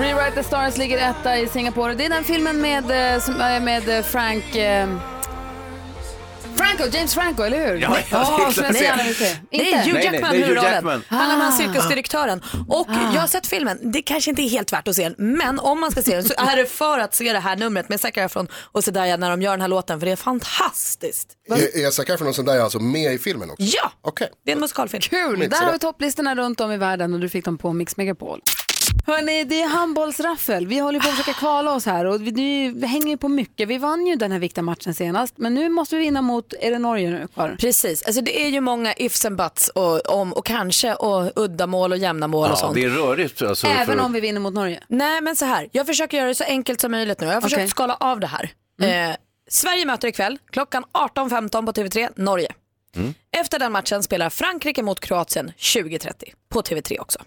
[0.00, 1.94] Rewrite the Stars ligger etta i Singapore.
[1.94, 4.56] Det är den filmen med, eh, som är med eh, Frank...
[4.56, 4.88] Eh,
[6.56, 7.74] Franco, James Franco, eller hur?
[7.80, 9.84] Ja, ja, det är klart som jag det är.
[9.84, 11.04] Hugh Jackman nej, det är Hugh huvudrollen.
[11.08, 11.52] Han är Ah.
[11.52, 12.42] cirkusdirektören.
[12.68, 15.58] Och jag har sett filmen, det kanske inte är helt värt att se den, men
[15.58, 18.00] om man ska se den så är det för att se det här numret med
[18.00, 21.28] Zac Efron och Zendaya när de gör den här låten, för det är fantastiskt.
[21.74, 23.62] Är, Zac Efron och Zendaya alltså med i filmen också?
[23.64, 24.28] Ja, Okej.
[24.44, 25.00] det är en musikalfilm.
[25.00, 25.48] Kul!
[25.50, 28.40] Där har vi topplistorna runt om i världen och du fick dem på Mix Megapol.
[29.06, 30.66] Hörni, det är handbollsraffel.
[30.66, 33.68] Vi håller på att försöka kvala oss här och vi, vi hänger ju på mycket.
[33.68, 36.70] Vi vann ju den här viktiga matchen senast, men nu måste vi vinna mot, är
[36.70, 37.56] det Norge nu kvar?
[37.60, 41.92] Precis, alltså det är ju många ifs and buts och, om, och kanske och uddamål
[41.92, 42.74] och jämna mål och Ja, sånt.
[42.74, 43.42] det är rörigt.
[43.42, 44.04] Alltså, Även för...
[44.04, 44.80] om vi vinner mot Norge?
[44.88, 47.26] Nej men så här, jag försöker göra det så enkelt som möjligt nu.
[47.26, 47.68] Jag har försökt Okej.
[47.68, 48.50] skala av det här.
[48.82, 49.16] Eh,
[49.48, 52.52] Sverige möter ikväll klockan 18.15 på TV3, Norge.
[53.36, 56.12] Efter den matchen spelar Frankrike mot Kroatien 20.30
[56.48, 57.18] på TV3 också.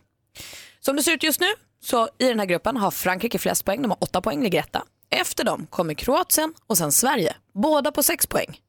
[0.88, 1.48] Som det ser ut just nu
[1.80, 4.84] så i den här gruppen har Frankrike flest poäng, de har 8 poäng, ligger etta.
[5.10, 8.62] Efter dem kommer Kroatien och sen Sverige, båda på 6 poäng.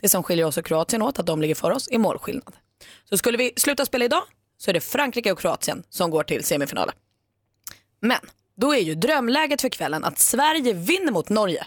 [0.00, 2.56] Det som skiljer oss och Kroatien åt att de ligger för oss är målskillnad.
[3.08, 4.22] Så skulle vi sluta spela idag
[4.58, 6.94] så är det Frankrike och Kroatien som går till semifinalen.
[8.00, 8.20] Men
[8.56, 11.66] då är ju drömläget för kvällen att Sverige vinner mot Norge,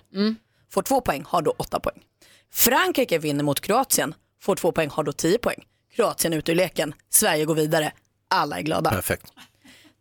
[0.69, 2.03] får två poäng, har då åtta poäng.
[2.51, 5.65] Frankrike vinner mot Kroatien, får två poäng, har då tio poäng.
[5.95, 7.91] Kroatien ut ur leken, Sverige går vidare,
[8.27, 8.89] alla är glada.
[8.89, 9.33] Perfekt.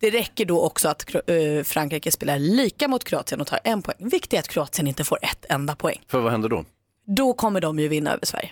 [0.01, 3.97] Det räcker då också att eh, Frankrike spelar lika mot Kroatien och tar en poäng.
[3.99, 6.01] Viktigt är att Kroatien inte får ett enda poäng.
[6.09, 6.65] För vad händer då?
[7.07, 8.51] Då kommer de ju vinna över Sverige.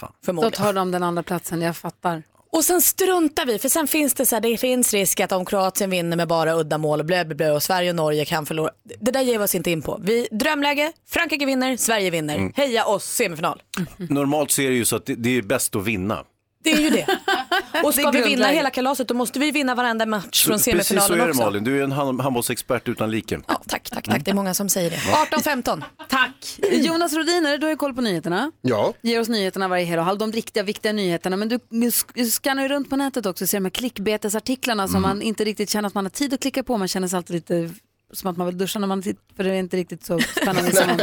[0.00, 0.52] Då Förmodligen.
[0.52, 2.22] tar de den andra platsen, jag fattar.
[2.52, 5.44] Och sen struntar vi, för sen finns det så här, det finns risk att om
[5.44, 8.70] Kroatien vinner med bara uddamål och blö, blö, blö och Sverige och Norge kan förlora.
[9.00, 10.00] Det där ger vi oss inte in på.
[10.02, 12.34] Vi, drömläge, Frankrike vinner, Sverige vinner.
[12.36, 12.52] Mm.
[12.56, 13.62] Heja oss, semifinal.
[13.96, 16.24] Normalt så är det ju så att det, det är bäst att vinna.
[16.62, 17.06] Det är ju det.
[17.84, 20.94] Och ska vi vinna hela kalaset då måste vi vinna varenda match från Precis så
[20.94, 21.42] semifinalen är det också.
[21.44, 23.40] Malin, du är en hand- handbollsexpert utan like.
[23.48, 24.24] Ja, tack, tack, tack.
[24.24, 24.96] Det är många som säger det.
[24.96, 25.82] 18-15.
[26.08, 26.58] Tack.
[26.72, 28.50] Jonas Rodiner, du har ju koll på nyheterna.
[28.62, 28.92] Ja.
[29.02, 31.36] Ger oss nyheterna varje hel och halv, de riktiga viktiga nyheterna.
[31.36, 35.02] Men du sk- skannar ju runt på nätet också och ser de här klickbetesartiklarna som
[35.02, 36.78] man inte riktigt känner att man har tid att klicka på.
[36.78, 37.70] Man känner sig alltid lite
[38.12, 40.72] som att man vill duscha när man tittar, för det är inte riktigt så spännande
[40.76, 41.00] som man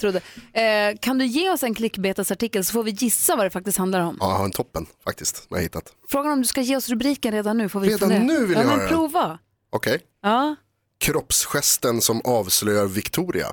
[0.00, 0.20] trodde.
[0.52, 4.00] Eh, kan du ge oss en klickbetesartikel så får vi gissa vad det faktiskt handlar
[4.00, 4.16] om.
[4.20, 5.92] Ja, jag har en toppen faktiskt, jag har hittat.
[6.08, 8.22] Frågan om du ska ge oss rubriken redan nu får vi Redan fundera.
[8.22, 8.88] nu vill ja, jag men höra den.
[8.88, 9.38] prova.
[9.72, 10.00] Okej.
[10.22, 10.56] Ja.
[11.00, 13.46] Kroppsgesten som avslöjar Victoria.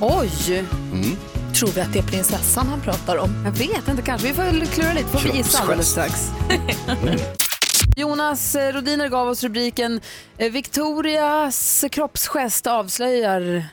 [0.00, 0.58] Oj!
[0.92, 1.16] Mm.
[1.54, 3.30] Tror vi att det är prinsessan han pratar om?
[3.44, 4.28] Jag vet inte, kanske.
[4.28, 6.14] Vi får klura lite, får vi gissa alldeles strax.
[7.96, 10.00] Jonas eh, Rodiner gav oss rubriken
[10.38, 13.66] eh, Victorias kroppsgest avslöjar...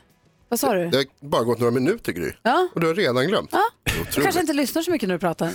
[0.50, 0.90] Vad sa du?
[0.90, 2.32] Det har bara gått några minuter Gry.
[2.44, 2.70] Ja.
[2.76, 3.50] Och du har redan glömt.
[3.52, 3.64] Ja.
[4.16, 5.52] Du kanske inte lyssnar så mycket när du pratar.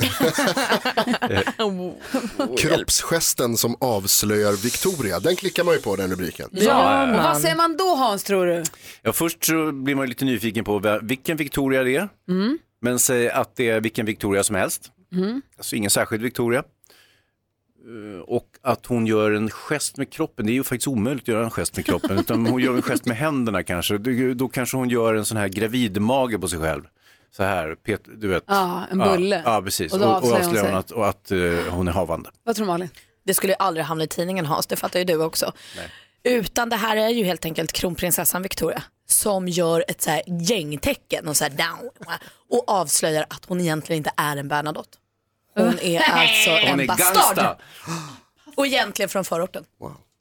[2.57, 6.49] Kroppsgesten som avslöjar Victoria, den klickar man ju på den rubriken.
[6.53, 8.62] Ja, och vad säger man då Hans tror du?
[9.03, 12.09] Ja, först så blir man lite nyfiken på vilken Victoria det är.
[12.29, 12.59] Mm.
[12.81, 14.91] Men säg att det är vilken Victoria som helst.
[15.12, 15.43] Mm.
[15.57, 16.62] Alltså ingen särskild Victoria.
[17.87, 21.28] Eh, Och att hon gör en gest med kroppen, det är ju faktiskt omöjligt att
[21.28, 23.99] göra en gest med kroppen, utan hon gör en gest med händerna kanske.
[24.34, 26.82] Då- kanske hon gör en sån här gravidmage på sig själv.
[27.37, 28.45] Så här, Pet, du vet.
[28.47, 29.43] Ja, en bulle.
[29.45, 29.93] Ja, ja precis.
[29.93, 31.39] Och Och då avslöjar avslöjar hon hon att, och att eh,
[31.70, 32.30] hon är havande.
[32.45, 32.89] Vad tror Malin?
[33.24, 35.53] Det skulle ju aldrig hamna i tidningen Hans, det fattar ju du också.
[36.24, 41.28] Utan det här är ju helt enkelt kronprinsessan Victoria som gör ett så här gängtecken
[41.28, 41.91] och, så här down,
[42.51, 44.99] och avslöjar att hon egentligen inte är en Bernadotte.
[45.57, 47.57] Hon är alltså Hon en är bastard.
[48.57, 49.65] Och egentligen från förorten.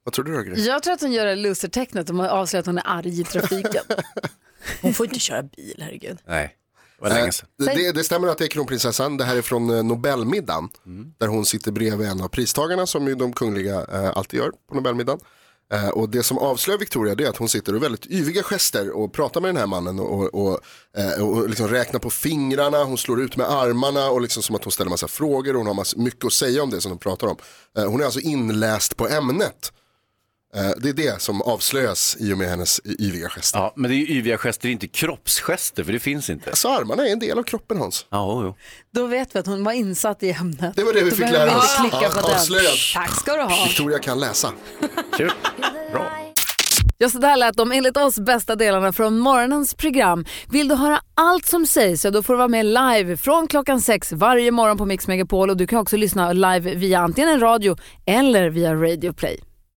[0.04, 0.66] Vad tror du då Gry?
[0.66, 3.84] Jag tror att hon gör det loser-tecknet hon avslöjar att hon är arg i trafiken.
[4.82, 6.18] Hon får inte köra bil, herregud.
[6.28, 6.56] Nej,
[6.98, 7.48] det var länge sedan.
[7.68, 9.18] Eh, Det, stämmer att det är kronprinsessan.
[9.18, 10.70] Det här är från eh, Nobelmiddagen.
[11.18, 14.76] Där hon sitter bredvid en av pristagarna som ju de kungliga eh, alltid gör på
[14.76, 15.20] Nobelmiddagen.
[15.74, 18.92] Eh, och det som avslöjar Victoria det är att hon sitter och väldigt yviga gester
[18.92, 20.60] och pratar med den här mannen och, och, och,
[20.98, 24.64] eh, och liksom räknar på fingrarna, hon slår ut med armarna och liksom som att
[24.64, 26.98] hon ställer massa frågor och hon har massa, mycket att säga om det som de
[26.98, 27.38] pratar om.
[27.78, 29.72] Eh, hon är alltså inläst på ämnet.
[30.56, 33.60] Eh, det är det som avslöjas i och med hennes yviga gester.
[33.60, 36.50] Ja, men det är ju yviga gester, inte kroppsgester, för det finns inte.
[36.50, 38.06] Alltså armarna är en del av kroppen Hans.
[38.10, 38.56] Ja, jo.
[38.94, 40.76] Då vet vi att hon var insatt i ämnet.
[40.76, 41.76] Det var det vi Då fick lära oss.
[41.80, 42.36] klicka Ja, på den.
[42.36, 42.74] avslöjat.
[42.94, 43.66] Tack ska du ha.
[43.68, 44.52] Victoria kan läsa.
[45.18, 45.32] Kul.
[45.92, 46.12] Bra.
[46.98, 50.26] Ja, så där lät de enligt oss bästa delarna från morgonens program.
[50.50, 53.82] Vill du höra allt som sägs så då får du vara med live från klockan
[53.82, 57.40] sex varje morgon på Mix Megapol och du kan också lyssna live via antingen en
[57.40, 59.40] radio eller via Radio Play.